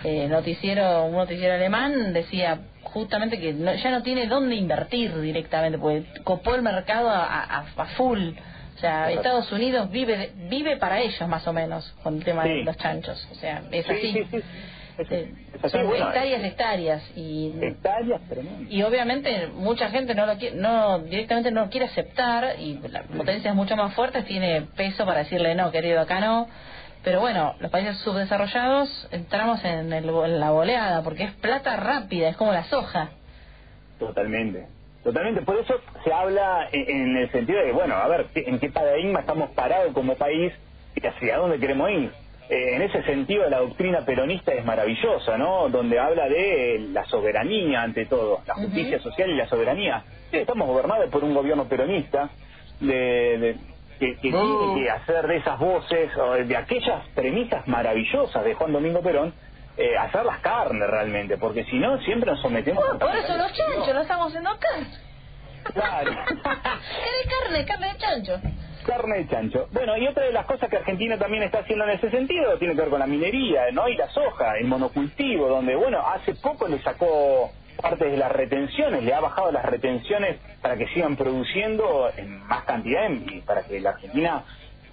eh, 0.03 0.27
noticiero, 0.29 1.05
un 1.05 1.15
noticiero 1.15 1.55
alemán 1.55 2.13
decía 2.13 2.59
justamente 2.83 3.39
que 3.39 3.53
no- 3.53 3.73
ya 3.73 3.89
no 3.89 4.03
tiene 4.03 4.27
dónde 4.27 4.55
invertir 4.55 5.19
directamente, 5.19 5.77
porque 5.79 6.03
copó 6.23 6.53
el 6.55 6.61
mercado 6.61 7.09
a, 7.09 7.23
a- 7.25 7.65
a 7.75 7.85
full. 7.97 8.33
O 8.75 8.79
sea, 8.79 9.11
Estados 9.11 9.51
Unidos 9.51 9.89
vive 9.91 10.31
vive 10.49 10.77
para 10.77 10.99
ellos 10.99 11.27
más 11.27 11.47
o 11.47 11.53
menos 11.53 11.93
con 12.03 12.17
el 12.17 12.23
tema 12.23 12.43
de 12.43 12.63
los 12.63 12.77
chanchos. 12.77 13.27
O 13.31 13.35
sea, 13.35 13.63
es 13.71 13.85
Sí, 13.85 13.91
así. 13.91 14.13
sí, 14.13 14.25
sí. 14.31 14.37
Es- 14.95 15.09
es 15.11 15.63
así, 15.63 15.77
bueno, 15.87 16.07
hectáreas, 16.07 16.43
hectáreas. 16.43 17.11
Y, 17.15 17.51
hectáreas 17.61 18.21
tremendas. 18.29 18.71
y 18.71 18.83
obviamente 18.83 19.47
mucha 19.47 19.89
gente 19.89 20.13
no 20.13 20.25
lo 20.27 20.37
quiere, 20.37 20.55
no 20.55 20.99
directamente 20.99 21.49
no 21.51 21.69
quiere 21.69 21.87
aceptar 21.87 22.59
y 22.59 22.79
la 22.89 23.01
potencia 23.03 23.49
es 23.51 23.55
mucho 23.55 23.75
más 23.75 23.93
fuerte, 23.95 24.21
tiene 24.23 24.61
peso 24.75 25.03
para 25.05 25.19
decirle 25.19 25.55
no, 25.55 25.71
querido, 25.71 25.99
acá 26.01 26.19
no. 26.19 26.47
Pero 27.03 27.19
bueno, 27.21 27.55
los 27.59 27.69
países 27.71 27.97
subdesarrollados 27.97 29.07
entramos 29.11 29.63
en, 29.65 29.91
el- 29.93 30.07
en 30.09 30.39
la 30.39 30.51
boleada 30.51 31.01
porque 31.03 31.23
es 31.23 31.31
plata 31.33 31.75
rápida, 31.75 32.29
es 32.29 32.37
como 32.37 32.51
la 32.53 32.63
soja. 32.65 33.09
Totalmente. 33.99 34.67
Totalmente. 35.03 35.41
Por 35.41 35.57
eso 35.57 35.75
se 36.03 36.13
habla 36.13 36.69
en, 36.71 36.89
en 37.11 37.17
el 37.17 37.31
sentido 37.31 37.59
de, 37.63 37.71
bueno, 37.73 37.95
a 37.95 38.07
ver, 38.07 38.27
¿qué- 38.33 38.43
¿en 38.47 38.59
qué 38.59 38.69
paradigma 38.69 39.19
estamos 39.21 39.51
parados 39.51 39.93
como 39.93 40.15
país 40.15 40.53
y 40.95 41.05
hacia 41.05 41.37
dónde 41.37 41.59
queremos 41.59 41.89
ir? 41.91 42.11
Eh, 42.49 42.75
en 42.75 42.81
ese 42.83 43.03
sentido, 43.03 43.49
la 43.49 43.59
doctrina 43.59 44.05
peronista 44.05 44.53
es 44.53 44.63
maravillosa, 44.65 45.37
¿no? 45.37 45.69
Donde 45.69 45.99
habla 45.99 46.27
de 46.29 46.87
la 46.91 47.05
soberanía 47.05 47.81
ante 47.81 48.05
todo, 48.05 48.41
la 48.45 48.53
justicia 48.55 48.99
social 48.99 49.29
y 49.29 49.35
la 49.35 49.47
soberanía. 49.47 50.03
Sí, 50.31 50.37
estamos 50.37 50.67
gobernados 50.67 51.09
por 51.09 51.23
un 51.23 51.33
gobierno 51.33 51.67
peronista 51.67 52.29
de, 52.79 53.37
de- 53.37 53.57
que, 53.99 54.15
que 54.15 54.31
tiene 54.31 54.73
que 54.75 54.89
hacer 54.89 55.27
de 55.27 55.37
esas 55.37 55.57
voces, 55.59 56.11
o 56.17 56.33
de 56.33 56.57
aquellas 56.57 57.07
premisas 57.09 57.65
maravillosas 57.67 58.43
de 58.43 58.53
Juan 58.55 58.73
Domingo 58.73 59.01
Perón, 59.01 59.33
eh, 59.77 59.97
hacer 59.97 60.25
las 60.25 60.39
carnes 60.39 60.87
realmente, 60.89 61.37
porque 61.37 61.63
si 61.65 61.77
no, 61.77 61.99
siempre 62.01 62.31
nos 62.31 62.41
sometemos 62.41 62.83
Bueno, 62.83 62.95
a 62.95 62.99
por 62.99 63.15
eso 63.15 63.37
los 63.37 63.51
chanchos, 63.53 63.95
lo 63.95 64.01
estamos 64.01 64.27
haciendo 64.27 64.49
acá. 64.51 64.67
Claro. 65.73 66.11
¿Qué 66.25 67.57
de 67.57 67.65
carne? 67.65 67.65
Carne 67.65 67.87
de 67.87 67.97
chancho. 67.97 68.41
Carne 68.85 69.17
de 69.17 69.27
chancho. 69.27 69.67
Bueno, 69.71 69.97
y 69.97 70.07
otra 70.07 70.25
de 70.25 70.33
las 70.33 70.45
cosas 70.45 70.69
que 70.69 70.77
Argentina 70.77 71.17
también 71.17 71.43
está 71.43 71.59
haciendo 71.59 71.85
en 71.85 71.91
ese 71.91 72.11
sentido 72.11 72.57
tiene 72.57 72.75
que 72.75 72.81
ver 72.81 72.89
con 72.89 72.99
la 72.99 73.07
minería, 73.07 73.71
¿no? 73.71 73.87
Y 73.87 73.95
la 73.95 74.09
soja, 74.09 74.57
el 74.57 74.65
monocultivo, 74.67 75.47
donde, 75.47 75.75
bueno, 75.75 76.05
hace 76.05 76.35
poco 76.35 76.67
le 76.67 76.81
sacó 76.81 77.51
parte 77.81 78.05
de 78.05 78.17
las 78.17 78.31
retenciones, 78.31 79.03
le 79.03 79.13
ha 79.13 79.19
bajado 79.19 79.51
las 79.51 79.65
retenciones 79.65 80.37
para 80.61 80.77
que 80.77 80.87
sigan 80.87 81.15
produciendo 81.15 82.11
en 82.15 82.45
más 82.45 82.63
cantidad 82.65 83.09
y 83.09 83.41
para 83.41 83.63
que 83.63 83.79
la 83.79 83.91
Argentina 83.91 84.43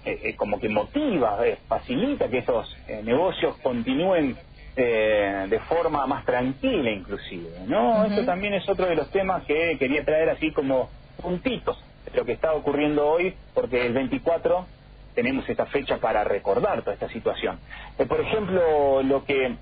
eh, 0.03 0.19
eh, 0.23 0.35
como 0.35 0.59
que 0.59 0.67
motiva, 0.67 1.45
eh, 1.45 1.59
facilita 1.67 2.27
que 2.27 2.39
esos 2.39 2.75
eh, 2.87 3.01
negocios 3.03 3.55
continúen 3.61 4.35
eh, 4.75 5.47
de 5.49 5.59
forma 5.61 6.05
más 6.07 6.25
tranquila 6.25 6.89
inclusive, 6.91 7.49
¿no? 7.67 8.05
Eso 8.05 8.23
también 8.25 8.53
es 8.53 8.67
otro 8.69 8.85
de 8.85 8.95
los 8.95 9.09
temas 9.11 9.43
que 9.45 9.77
quería 9.77 10.05
traer 10.05 10.29
así 10.29 10.51
como 10.51 10.89
puntitos 11.21 11.83
de 12.05 12.17
lo 12.17 12.25
que 12.25 12.33
está 12.33 12.53
ocurriendo 12.53 13.07
hoy, 13.07 13.35
porque 13.53 13.85
el 13.85 13.93
24 13.93 14.65
tenemos 15.13 15.47
esta 15.49 15.65
fecha 15.65 15.97
para 15.97 16.23
recordar 16.23 16.81
toda 16.81 16.93
esta 16.93 17.09
situación. 17.09 17.59
Eh, 17.97 18.05
por 18.05 18.21
ejemplo, 18.21 19.03
lo 19.03 19.25
que 19.25 19.55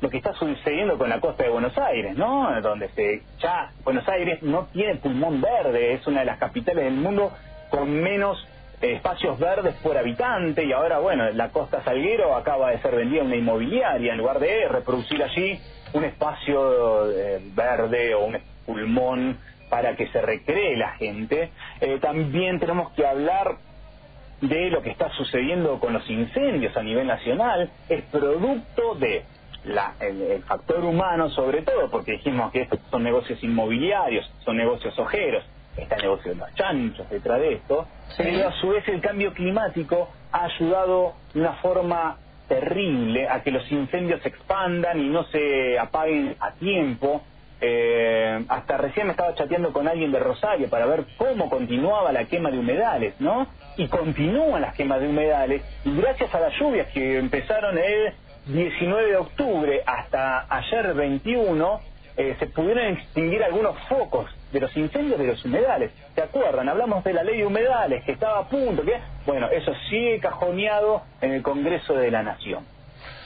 lo 0.00 0.10
que 0.10 0.18
está 0.18 0.34
sucediendo 0.34 0.98
con 0.98 1.08
la 1.08 1.20
costa 1.20 1.44
de 1.44 1.48
Buenos 1.48 1.78
Aires, 1.78 2.14
¿no? 2.16 2.60
Donde 2.60 2.90
se, 2.90 3.22
ya 3.38 3.72
Buenos 3.84 4.06
Aires 4.08 4.42
no 4.42 4.66
tiene 4.66 4.96
pulmón 4.96 5.40
verde, 5.40 5.94
es 5.94 6.06
una 6.06 6.20
de 6.20 6.26
las 6.26 6.38
capitales 6.38 6.84
del 6.84 6.94
mundo 6.94 7.32
con 7.70 7.90
menos 7.90 8.46
espacios 8.92 9.38
verdes 9.38 9.76
por 9.82 9.96
habitante 9.96 10.64
y 10.64 10.72
ahora, 10.72 10.98
bueno, 10.98 11.30
la 11.30 11.50
costa 11.50 11.82
Salguero 11.84 12.36
acaba 12.36 12.70
de 12.70 12.80
ser 12.82 12.94
vendida 12.94 13.22
a 13.22 13.24
una 13.24 13.36
inmobiliaria 13.36 14.12
en 14.12 14.18
lugar 14.18 14.38
de 14.40 14.68
reproducir 14.68 15.22
allí 15.22 15.60
un 15.92 16.04
espacio 16.04 17.10
eh, 17.12 17.40
verde 17.42 18.14
o 18.14 18.24
un 18.26 18.38
pulmón 18.64 19.40
para 19.68 19.96
que 19.96 20.08
se 20.08 20.20
recree 20.20 20.76
la 20.76 20.92
gente. 20.92 21.52
Eh, 21.80 21.98
también 22.00 22.58
tenemos 22.60 22.92
que 22.92 23.06
hablar 23.06 23.58
de 24.40 24.70
lo 24.70 24.82
que 24.82 24.90
está 24.90 25.10
sucediendo 25.10 25.78
con 25.80 25.92
los 25.92 26.08
incendios 26.10 26.76
a 26.76 26.82
nivel 26.82 27.06
nacional 27.06 27.72
es 27.88 28.04
producto 28.08 28.94
de 28.96 29.26
la- 29.62 29.96
el, 30.00 30.20
el 30.22 30.44
factor 30.44 30.84
humano 30.84 31.30
sobre 31.30 31.62
todo, 31.62 31.90
porque 31.90 32.12
dijimos 32.12 32.52
que 32.52 32.62
estos 32.62 32.80
son 32.90 33.02
negocios 33.04 33.42
inmobiliarios, 33.42 34.30
son 34.44 34.56
negocios 34.58 34.98
ojeros, 34.98 35.44
está 35.76 35.96
de 35.96 36.04
los 36.04 36.20
chanchos 36.54 37.08
detrás 37.10 37.40
de 37.40 37.54
esto, 37.54 37.86
pero 38.16 38.48
a 38.48 38.52
su 38.52 38.68
vez 38.68 38.86
el 38.88 39.00
cambio 39.00 39.32
climático 39.32 40.08
ha 40.32 40.44
ayudado 40.44 41.14
de 41.32 41.40
una 41.40 41.54
forma 41.54 42.18
terrible 42.48 43.28
a 43.28 43.42
que 43.42 43.50
los 43.50 43.70
incendios 43.70 44.22
se 44.22 44.28
expandan 44.28 45.00
y 45.00 45.08
no 45.08 45.24
se 45.24 45.78
apaguen 45.78 46.36
a 46.40 46.52
tiempo. 46.52 47.22
Eh, 47.60 48.44
hasta 48.48 48.76
recién 48.76 49.06
me 49.06 49.12
estaba 49.12 49.34
chateando 49.34 49.72
con 49.72 49.88
alguien 49.88 50.12
de 50.12 50.18
Rosario 50.18 50.68
para 50.68 50.86
ver 50.86 51.06
cómo 51.16 51.48
continuaba 51.48 52.12
la 52.12 52.24
quema 52.26 52.50
de 52.50 52.58
humedales, 52.58 53.14
¿no? 53.20 53.46
Y 53.76 53.88
continúan 53.88 54.60
las 54.60 54.74
quemas 54.74 55.00
de 55.00 55.08
humedales 55.08 55.62
y 55.84 55.96
gracias 55.96 56.34
a 56.34 56.40
las 56.40 56.52
lluvias 56.58 56.88
que 56.88 57.18
empezaron 57.18 57.78
el 57.78 58.12
19 58.46 59.06
de 59.08 59.16
octubre 59.16 59.82
hasta 59.86 60.46
ayer 60.54 60.92
21, 60.92 61.80
eh, 62.16 62.36
se 62.38 62.46
pudieron 62.46 62.86
extinguir 62.88 63.42
algunos 63.42 63.76
focos 63.88 64.30
de 64.54 64.60
los 64.60 64.74
incendios 64.76 65.18
de 65.18 65.26
los 65.26 65.44
humedales. 65.44 65.90
¿Se 66.14 66.22
acuerdan? 66.22 66.68
Hablamos 66.68 67.02
de 67.02 67.12
la 67.12 67.24
ley 67.24 67.38
de 67.38 67.46
humedales 67.46 68.04
que 68.04 68.12
estaba 68.12 68.38
a 68.38 68.48
punto, 68.48 68.84
que 68.84 68.98
bueno, 69.26 69.48
eso 69.50 69.72
sigue 69.90 70.20
cajoneado 70.20 71.02
en 71.20 71.32
el 71.32 71.42
Congreso 71.42 71.94
de 71.94 72.10
la 72.10 72.22
Nación. 72.22 72.64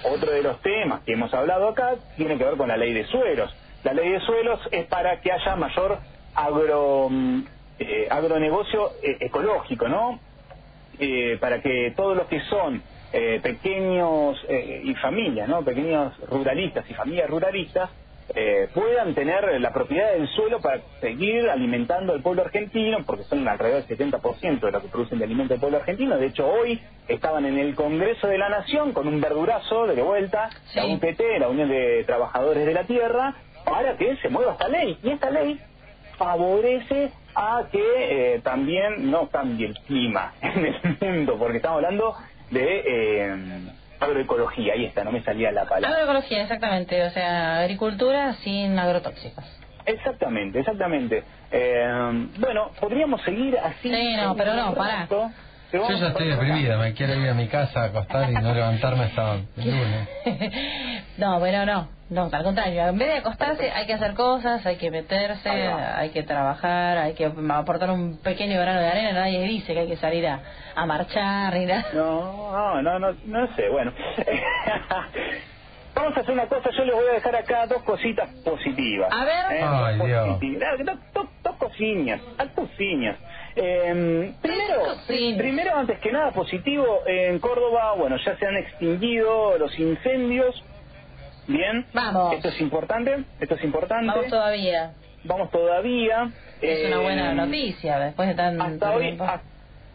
Otro 0.05 0.33
de 0.33 0.43
los 0.43 0.61
temas 0.63 1.03
que 1.05 1.13
hemos 1.13 1.33
hablado 1.35 1.69
acá 1.69 1.97
tiene 2.17 2.39
que 2.39 2.45
ver 2.45 2.57
con 2.57 2.69
la 2.69 2.77
ley 2.77 2.95
de 2.95 3.05
suelos. 3.07 3.55
La 3.85 3.93
ley 3.93 4.09
de 4.09 4.21
suelos 4.21 4.59
es 4.73 4.87
para 4.87 5.21
que 5.21 5.31
haya 5.31 5.55
mayor 5.55 5.99
agro, 6.35 7.09
mm, 7.11 7.41
eh, 7.79 8.09
agronegocio 8.11 8.93
eh, 9.03 9.19
ecológico, 9.21 9.87
¿no? 9.87 10.19
Eh, 10.99 11.37
para 11.41 11.61
que 11.61 11.93
todos 11.95 12.17
los 12.17 12.27
que 12.27 12.41
son 12.49 12.83
eh, 13.13 13.39
pequeños 13.43 14.39
eh, 14.49 14.81
y 14.83 14.95
familias, 14.95 15.47
¿no? 15.49 15.63
Pequeños 15.63 16.15
ruralistas 16.29 16.89
y 16.91 16.95
familias 16.95 17.29
ruralistas 17.29 17.91
eh, 18.35 18.69
puedan 18.75 19.15
tener 19.15 19.61
la 19.61 19.73
propiedad 19.73 20.13
del 20.13 20.29
suelo 20.29 20.61
para 20.61 20.81
seguir 21.01 21.49
alimentando 21.49 22.13
al 22.13 22.23
pueblo 22.23 22.43
argentino, 22.43 22.99
porque 23.07 23.25
son 23.25 23.47
alrededor 23.49 23.87
del 23.87 23.99
70% 23.99 24.61
de 24.61 24.71
lo 24.73 24.83
que 24.83 24.89
producen 24.89 25.19
de 25.19 25.25
alimento 25.25 25.55
el 25.55 25.61
pueblo 25.61 25.79
argentino. 25.79 26.19
De 26.19 26.27
hecho, 26.27 26.47
hoy 26.47 26.81
estaban 27.09 27.47
en 27.47 27.59
el 27.59 27.75
Congreso 27.75 28.27
de 28.27 28.39
la 28.39 28.49
Nación 28.49 28.93
con 28.93 29.09
un 29.09 29.21
verdurazo 29.21 29.87
de 29.87 30.03
vuelta, 30.03 30.51
la 30.75 30.83
Sí. 30.83 30.95
UPT, 30.95 31.21
la 31.39 31.49
Unión 31.49 31.69
de 31.71 32.05
Trabajadores 32.05 32.67
de 32.67 32.75
la 32.75 32.85
Tierra, 32.85 33.35
para 33.65 33.97
que 33.97 34.17
se 34.17 34.29
mueva 34.29 34.53
esta 34.53 34.69
ley. 34.69 34.99
Y 35.03 35.11
esta 35.11 35.31
ley 35.31 35.59
favorece 36.19 37.11
a 37.35 37.65
que 37.71 37.81
eh, 38.35 38.41
también 38.43 39.11
no 39.11 39.29
cambie 39.29 39.67
el 39.69 39.75
clima 39.87 40.33
en 40.43 40.67
el 40.67 40.97
mundo, 41.01 41.37
porque 41.39 41.59
estamos 41.59 41.77
hablando 41.77 42.15
de 42.51 42.83
eh, 42.87 43.37
agroecología, 44.01 44.75
ahí 44.75 44.87
está, 44.87 45.05
no 45.05 45.13
me 45.13 45.23
salía 45.23 45.53
la 45.53 45.65
palabra. 45.65 45.91
Agroecología, 45.91 46.43
exactamente. 46.43 47.03
O 47.05 47.11
sea, 47.11 47.61
agricultura 47.61 48.35
sin 48.45 48.79
agrotóxicos. 48.79 49.45
Exactamente, 49.87 50.61
exactamente. 50.61 51.25
Eh, 51.51 52.29
bueno, 52.39 52.71
podríamos 52.79 53.23
seguir 53.23 53.59
así. 53.59 53.91
Sí, 53.91 54.17
no, 54.17 54.37
pero 54.37 54.55
no, 54.55 54.75
pará. 54.75 55.09
Yo 55.73 55.87
ya 55.89 56.09
estoy 56.09 56.29
deprimido, 56.29 56.79
me 56.79 56.95
quiero 56.95 57.15
ir 57.15 57.29
a 57.29 57.35
mi 57.35 57.47
casa 57.47 57.83
a 57.83 57.85
acostar 57.87 58.31
y 58.31 58.35
no 58.35 58.55
levantarme 58.55 59.05
hasta 59.05 59.35
el 59.35 59.47
lunes. 59.57 60.09
no, 61.19 61.39
bueno, 61.39 61.67
no. 61.67 61.89
No, 62.11 62.31
al 62.33 62.43
contrario. 62.43 62.89
En 62.89 62.97
vez 62.97 63.09
de 63.09 63.19
acostarse, 63.19 63.71
hay 63.71 63.87
que 63.87 63.93
hacer 63.93 64.15
cosas, 64.15 64.65
hay 64.65 64.77
que 64.77 64.91
meterse, 64.91 65.51
hay 65.51 66.09
que 66.09 66.23
trabajar, 66.23 66.97
hay 66.97 67.13
que 67.13 67.31
aportar 67.51 67.91
un 67.91 68.17
pequeño 68.23 68.59
grano 68.59 68.81
de 68.81 68.89
arena. 68.89 69.13
Nadie 69.13 69.43
dice 69.43 69.75
que 69.75 69.81
hay 69.81 69.89
que 69.89 69.97
salir 69.99 70.27
a, 70.27 70.41
a 70.75 70.87
marchar 70.87 71.53
ni 71.53 71.67
nada. 71.67 71.85
No, 71.93 72.81
no, 72.81 72.83
no, 72.83 72.99
no, 72.99 73.17
no 73.27 73.55
sé, 73.55 73.69
bueno. 73.69 73.93
Vamos 75.95 76.17
a 76.17 76.21
hacer 76.21 76.33
una 76.33 76.47
cosa, 76.47 76.71
yo 76.71 76.85
les 76.85 76.95
voy 76.95 77.05
a 77.11 77.13
dejar 77.15 77.35
acá 77.37 77.67
dos 77.67 77.83
cositas 77.83 78.29
positivas. 78.45 79.11
A 79.13 79.25
ver. 79.25 79.57
Eh, 79.59 79.65
Ay, 79.65 79.99
dos 79.99 80.07
Dios. 80.07 80.29
positivas. 80.29 80.79
Dos, 80.85 80.97
dos, 81.13 81.27
dos 81.43 81.57
cosillas, 81.57 82.21
dos 82.39 82.49
cosillas. 82.55 83.17
Eh, 83.61 84.35
primero, 84.41 84.83
primero, 85.37 85.77
antes 85.77 85.99
que 86.01 86.13
nada, 86.13 86.31
positivo, 86.33 87.01
en 87.07 87.39
Córdoba, 87.41 87.95
bueno, 87.97 88.17
ya 88.25 88.37
se 88.37 88.47
han 88.47 88.57
extinguido 88.57 89.59
los 89.59 89.77
incendios. 89.79 90.63
Bien. 91.47 91.87
Vamos. 91.93 92.35
Esto 92.35 92.49
es 92.49 92.61
importante, 92.61 93.25
esto 93.41 93.55
es 93.57 93.65
importante. 93.65 94.07
Vamos 94.07 94.29
todavía. 94.29 94.93
Vamos 95.25 95.51
todavía. 95.51 96.31
Es 96.61 96.87
una 96.89 97.01
buena 97.01 97.33
noticia 97.35 97.99
después 97.99 98.29
de 98.29 98.35
tan 98.35 98.61
hasta 98.61 98.91
hoy, 98.95 99.19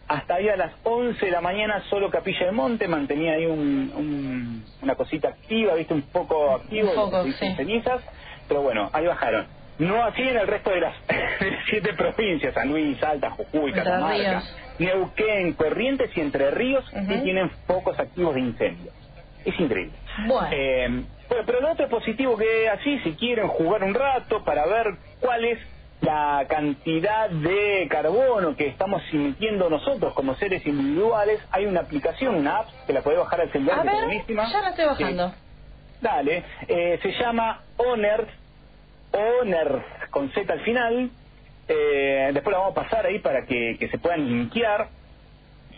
hasta 0.08 0.34
ahí 0.34 0.48
a 0.48 0.56
las 0.56 0.72
11 0.82 1.24
de 1.24 1.30
la 1.32 1.40
mañana 1.40 1.82
solo 1.88 2.10
Capilla 2.10 2.46
del 2.46 2.54
Monte 2.54 2.88
mantenía 2.88 3.34
ahí 3.34 3.46
un, 3.46 3.92
un- 3.96 4.64
una 4.82 4.94
cosita 4.96 5.28
activa, 5.28 5.74
viste, 5.74 5.94
un 5.94 6.02
poco 6.02 6.56
activo, 6.56 6.90
Un 6.90 6.94
poco, 6.96 7.24
sí. 7.24 7.54
cenizas, 7.56 8.02
pero 8.48 8.60
bueno, 8.62 8.90
ahí 8.92 9.06
bajaron. 9.06 9.46
No 9.78 10.04
así 10.04 10.22
en 10.22 10.36
el 10.36 10.46
resto 10.46 10.70
de 10.70 10.80
las 10.80 10.94
siete 11.68 11.92
provincias, 11.94 12.54
San 12.54 12.68
Luis, 12.68 12.98
Salta, 12.98 13.30
Jujuy, 13.30 13.72
Catamarca. 13.72 14.42
Neuquén, 14.78 15.54
Corrientes 15.54 16.10
y 16.16 16.20
Entre 16.20 16.50
Ríos, 16.50 16.84
Ujú. 16.92 17.22
tienen 17.22 17.50
focos 17.66 17.98
activos 17.98 18.34
de 18.34 18.40
incendio. 18.40 18.92
Es 19.44 19.58
increíble. 19.60 19.98
Bueno. 20.26 20.48
Eh, 20.52 20.88
bueno, 21.28 21.44
pero 21.46 21.60
lo 21.60 21.72
otro 21.72 21.88
positivo 21.88 22.36
que 22.36 22.68
así, 22.68 22.98
si 23.00 23.14
quieren 23.16 23.48
jugar 23.48 23.82
un 23.82 23.94
rato 23.94 24.44
para 24.44 24.66
ver 24.66 24.86
cuál 25.20 25.44
es 25.44 25.58
la 26.00 26.44
cantidad 26.48 27.30
de 27.30 27.86
carbono 27.90 28.56
que 28.56 28.66
estamos 28.68 29.02
emitiendo 29.12 29.70
nosotros 29.70 30.12
como 30.14 30.34
seres 30.36 30.64
individuales, 30.66 31.40
hay 31.50 31.66
una 31.66 31.80
aplicación, 31.80 32.34
una 32.34 32.58
app, 32.58 32.68
que 32.86 32.92
la 32.92 33.02
podés 33.02 33.18
bajar 33.20 33.40
al 33.42 33.52
celular, 33.52 33.80
a 33.80 33.82
que 33.82 33.88
es 33.88 34.04
buenísima. 34.04 34.52
ya 34.52 34.60
la 34.62 34.68
estoy 34.70 34.84
bajando. 34.86 35.34
Dale, 36.00 36.44
eh, 36.68 36.98
se 37.02 37.12
llama 37.12 37.62
Honor, 37.76 38.26
Honor 39.14 39.82
con 40.10 40.30
Z 40.30 40.52
al 40.52 40.60
final. 40.60 41.10
Eh, 41.68 42.30
después 42.34 42.52
la 42.52 42.58
vamos 42.58 42.76
a 42.76 42.82
pasar 42.82 43.06
ahí 43.06 43.18
para 43.20 43.46
que, 43.46 43.76
que 43.78 43.88
se 43.88 43.98
puedan 43.98 44.26
linkear. 44.26 44.88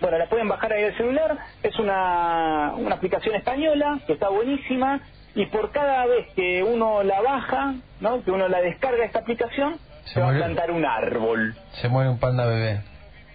Bueno, 0.00 0.18
la 0.18 0.28
pueden 0.28 0.48
bajar 0.48 0.72
ahí 0.72 0.82
del 0.82 0.96
celular. 0.96 1.38
Es 1.62 1.78
una, 1.78 2.74
una 2.76 2.96
aplicación 2.96 3.34
española 3.34 4.00
que 4.06 4.14
está 4.14 4.28
buenísima. 4.28 5.00
Y 5.34 5.46
por 5.46 5.70
cada 5.70 6.06
vez 6.06 6.26
que 6.34 6.62
uno 6.62 7.02
la 7.02 7.20
baja, 7.20 7.74
¿no? 8.00 8.22
que 8.24 8.30
uno 8.30 8.48
la 8.48 8.60
descarga 8.62 9.04
esta 9.04 9.18
aplicación, 9.20 9.78
se, 10.04 10.14
Se 10.14 10.20
va 10.20 10.30
a 10.30 10.34
plantar 10.34 10.70
un 10.70 10.84
árbol. 10.84 11.54
Se 11.72 11.88
muere 11.88 12.08
un 12.08 12.18
panda 12.18 12.46
bebé. 12.46 12.80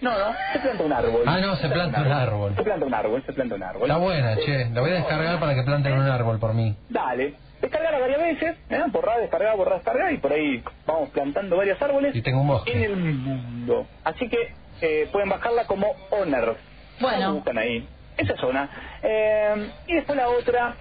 No, 0.02 0.10
no, 0.18 0.34
se 0.52 0.58
planta 0.58 0.84
un 0.84 0.92
árbol. 0.92 1.22
Ah, 1.26 1.38
no, 1.40 1.56
se 1.56 1.68
planta 1.68 2.00
un 2.02 2.12
árbol. 2.12 2.54
Se 2.56 2.62
planta 2.62 2.86
un 2.86 2.94
árbol, 2.94 3.22
se 3.24 3.32
planta 3.32 3.54
un 3.54 3.62
árbol. 3.62 3.82
Está 3.82 3.96
buena, 3.98 4.36
che. 4.36 4.68
La 4.70 4.80
voy 4.80 4.90
a 4.90 4.94
descargar 4.94 5.38
para 5.40 5.54
que 5.54 5.62
planten 5.62 5.92
un 5.92 6.08
árbol 6.08 6.38
por 6.40 6.54
mí. 6.54 6.76
Dale, 6.88 7.34
descargala 7.60 7.98
varias 8.00 8.20
veces, 8.20 8.56
¿eh? 8.68 8.82
borrar, 8.90 9.20
descargar, 9.20 9.56
borrar, 9.56 9.76
descargar, 9.76 10.12
y 10.12 10.18
por 10.18 10.32
ahí 10.32 10.62
vamos 10.86 11.10
plantando 11.10 11.56
varios 11.56 11.80
árboles 11.80 12.14
Y 12.16 12.20
tengo 12.22 12.40
un 12.40 12.48
bosque. 12.48 12.72
en 12.72 12.82
el 12.82 12.96
mundo. 12.96 13.86
Así 14.02 14.28
que 14.28 14.52
eh, 14.80 15.08
pueden 15.12 15.28
bajarla 15.28 15.66
como 15.66 15.86
Honor. 16.10 16.56
Bueno. 17.00 17.34
Buscan 17.34 17.58
ahí. 17.58 17.88
Esa 18.16 18.34
es 18.34 18.42
una. 18.42 18.68
Eh, 19.04 19.70
y 19.86 19.94
después 19.94 20.16
la 20.18 20.28
otra, 20.28 20.74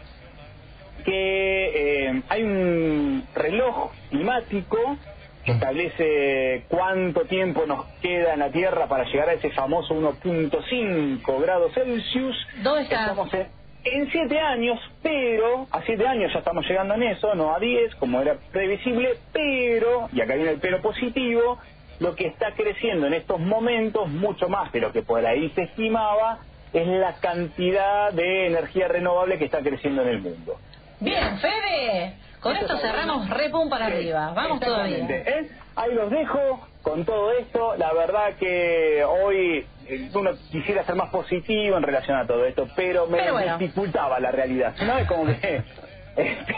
que 1.06 2.08
eh, 2.08 2.22
hay 2.30 2.44
un 2.44 3.24
reloj 3.36 3.92
climático 4.10 4.98
que 5.46 5.54
establece 5.54 6.66
cuánto 6.68 7.22
tiempo 7.22 7.66
nos 7.66 7.86
queda 8.02 8.34
en 8.34 8.40
la 8.40 8.52
Tierra 8.52 8.88
para 8.88 9.06
llegar 9.06 9.30
a 9.30 9.34
ese 9.34 9.50
famoso 9.52 9.96
1.5 9.96 11.42
grados 11.42 11.74
Celsius. 11.74 12.36
¿Dónde 12.62 12.84
está? 12.84 13.02
Estamos 13.02 13.34
en, 13.34 13.48
en 13.84 14.12
siete 14.12 14.40
años, 14.40 14.80
pero 15.02 15.68
a 15.72 15.82
siete 15.82 16.08
años 16.08 16.32
ya 16.34 16.40
estamos 16.40 16.66
llegando 16.68 16.94
en 16.94 17.04
eso, 17.04 17.34
no 17.36 17.56
a 17.56 17.60
10, 17.60 17.96
como 17.96 18.22
era 18.22 18.36
previsible, 18.52 19.16
pero, 19.34 20.10
y 20.14 20.22
acá 20.22 20.36
viene 20.36 20.52
el 20.52 20.60
pero 20.60 20.82
positivo, 20.82 21.58
lo 22.00 22.16
que 22.16 22.28
está 22.28 22.54
creciendo 22.54 23.08
en 23.08 23.14
estos 23.14 23.40
momentos, 23.40 24.10
mucho 24.10 24.50
más 24.50 24.72
de 24.72 24.80
lo 24.80 24.92
que 24.92 25.02
por 25.02 25.26
ahí 25.26 25.50
se 25.56 25.64
estimaba, 25.64 26.40
es 26.74 26.88
la 26.88 27.16
cantidad 27.16 28.12
de 28.12 28.48
energía 28.48 28.88
renovable 28.88 29.38
que 29.38 29.46
está 29.46 29.60
creciendo 29.62 30.04
en 30.04 30.08
el 30.08 30.20
mundo. 30.20 30.58
Bien, 31.00 31.38
Fede. 31.40 32.16
Con 32.42 32.56
esto 32.58 32.78
cerramos 32.78 33.20
bueno. 33.28 33.36
re 33.36 33.50
pum 33.50 33.70
para 33.70 33.86
arriba. 33.88 34.34
Vamos 34.36 34.60
todavía. 34.60 34.98
¿eh? 35.10 35.50
Ahí 35.76 35.94
los 35.94 36.10
dejo 36.10 36.68
con 36.82 37.06
todo 37.06 37.32
esto. 37.34 37.76
La 37.78 37.94
verdad 37.94 38.34
que 38.40 39.04
hoy 39.06 39.66
eh, 39.88 40.10
uno 40.14 40.32
quisiera 40.52 40.84
ser 40.84 40.96
más 40.96 41.10
positivo 41.10 41.78
en 41.78 41.84
relación 41.84 42.18
a 42.18 42.26
todo 42.26 42.44
esto, 42.46 42.68
pero 42.76 43.06
me 43.08 43.20
Pero 43.20 43.34
bueno. 43.34 43.58
dificultaba 43.58 44.20
la 44.20 44.32
realidad. 44.32 44.74
¿No? 44.86 44.98
Es 44.98 45.08
como 45.08 45.26
que 45.28 45.62
este, 46.18 46.56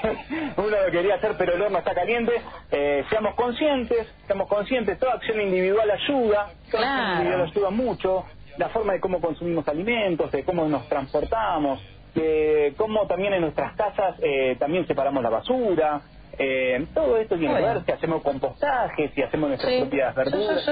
uno 0.57 0.69
lo 0.69 0.91
quería 0.91 1.15
hacer, 1.15 1.35
pero 1.37 1.53
el 1.55 1.61
horno 1.61 1.77
está 1.79 1.93
caliente. 1.93 2.31
Eh, 2.71 3.03
seamos 3.09 3.35
conscientes, 3.35 4.07
seamos 4.25 4.47
conscientes. 4.47 4.97
Toda 4.99 5.13
acción 5.13 5.41
individual 5.41 5.91
ayuda. 5.91 6.47
Toda 6.71 6.83
acción 6.83 6.99
Claro. 7.05 7.11
individual 7.17 7.49
ayuda 7.51 7.69
mucho. 7.69 8.25
La 8.57 8.69
forma 8.69 8.93
de 8.93 8.99
cómo 8.99 9.19
consumimos 9.19 9.67
alimentos, 9.67 10.31
de 10.31 10.43
cómo 10.43 10.67
nos 10.67 10.87
transportamos, 10.87 11.81
de 12.15 12.73
cómo 12.77 13.07
también 13.07 13.33
en 13.33 13.41
nuestras 13.41 13.75
casas 13.75 14.15
eh, 14.21 14.55
también 14.59 14.85
separamos 14.87 15.23
la 15.23 15.29
basura. 15.29 16.01
Eh, 16.37 16.85
todo 16.93 17.17
esto 17.17 17.37
tiene 17.37 17.55
que 17.55 17.61
ver 17.61 17.85
si 17.85 17.91
hacemos 17.91 18.23
compostaje, 18.23 19.09
si 19.13 19.21
hacemos 19.21 19.49
nuestras 19.49 19.71
Sí. 19.71 19.79
propias 19.81 20.15
verduras. 20.15 20.67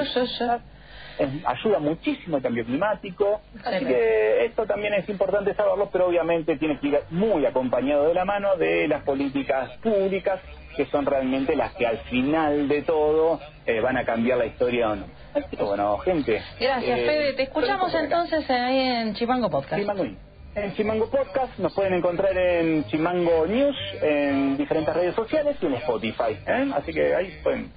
Ayuda 1.45 1.77
muchísimo 1.79 2.37
el 2.37 2.43
cambio 2.43 2.65
climático. 2.65 3.41
Así 3.63 3.85
que 3.85 4.45
esto 4.45 4.65
también 4.65 4.93
es 4.95 5.07
importante 5.07 5.53
saberlo, 5.53 5.89
pero 5.91 6.07
obviamente 6.07 6.57
tiene 6.57 6.79
que 6.79 6.87
ir 6.87 6.99
muy 7.11 7.45
acompañado 7.45 8.07
de 8.07 8.13
la 8.15 8.25
mano 8.25 8.55
de 8.55 8.87
las 8.87 9.03
políticas 9.03 9.69
públicas, 9.83 10.39
que 10.75 10.85
son 10.87 11.05
realmente 11.05 11.55
las 11.55 11.73
que 11.75 11.85
al 11.85 11.97
final 12.09 12.67
de 12.67 12.81
todo 12.81 13.39
eh, 13.67 13.81
van 13.81 13.97
a 13.97 14.05
cambiar 14.05 14.39
la 14.39 14.47
historia 14.47 14.91
o 14.91 14.95
no. 14.95 15.05
Así 15.35 15.55
que 15.55 15.63
bueno, 15.63 15.97
gente. 15.99 16.41
Gracias, 16.59 16.99
eh, 16.99 17.05
Fede. 17.05 17.33
Te 17.33 17.43
escuchamos 17.43 17.93
entonces 17.93 18.49
ahí 18.49 18.79
en 18.79 19.13
Chimango 19.13 19.49
Podcast. 19.51 19.79
Chimango. 19.79 20.30
En 20.53 20.75
Chimango 20.75 21.09
Podcast 21.09 21.57
nos 21.59 21.73
pueden 21.73 21.93
encontrar 21.93 22.37
en 22.37 22.85
Chimango 22.87 23.47
News, 23.47 23.75
en 24.01 24.57
diferentes 24.57 24.93
redes 24.93 25.15
sociales 25.15 25.55
y 25.61 25.65
en 25.65 25.73
Spotify. 25.75 26.37
¿eh? 26.45 26.71
Así 26.75 26.91
que 26.91 27.15
ahí 27.15 27.39
pueden 27.41 27.71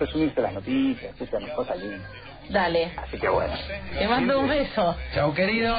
resumirse 0.00 0.40
las 0.40 0.52
noticias, 0.52 1.12
escuchan 1.12 1.48
cosas 1.54 1.78
lindas. 1.78 2.10
Dale. 2.50 2.92
Así 2.96 3.18
que 3.18 3.28
bueno. 3.28 3.54
Te 3.96 4.08
mando 4.08 4.40
un 4.40 4.48
beso. 4.48 4.96
Chao, 5.14 5.32
querido. 5.32 5.76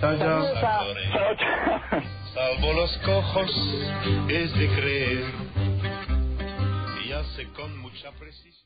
Chao, 0.00 0.18
chao. 0.18 0.44
Salvo 2.32 2.72
los 2.72 2.96
cojos, 2.98 3.50
es 4.28 4.54
de 4.54 4.68
creer. 4.68 5.24
Y 7.04 7.12
hace 7.12 7.46
con 7.52 7.76
mucha 7.78 8.10
precisión. 8.12 8.59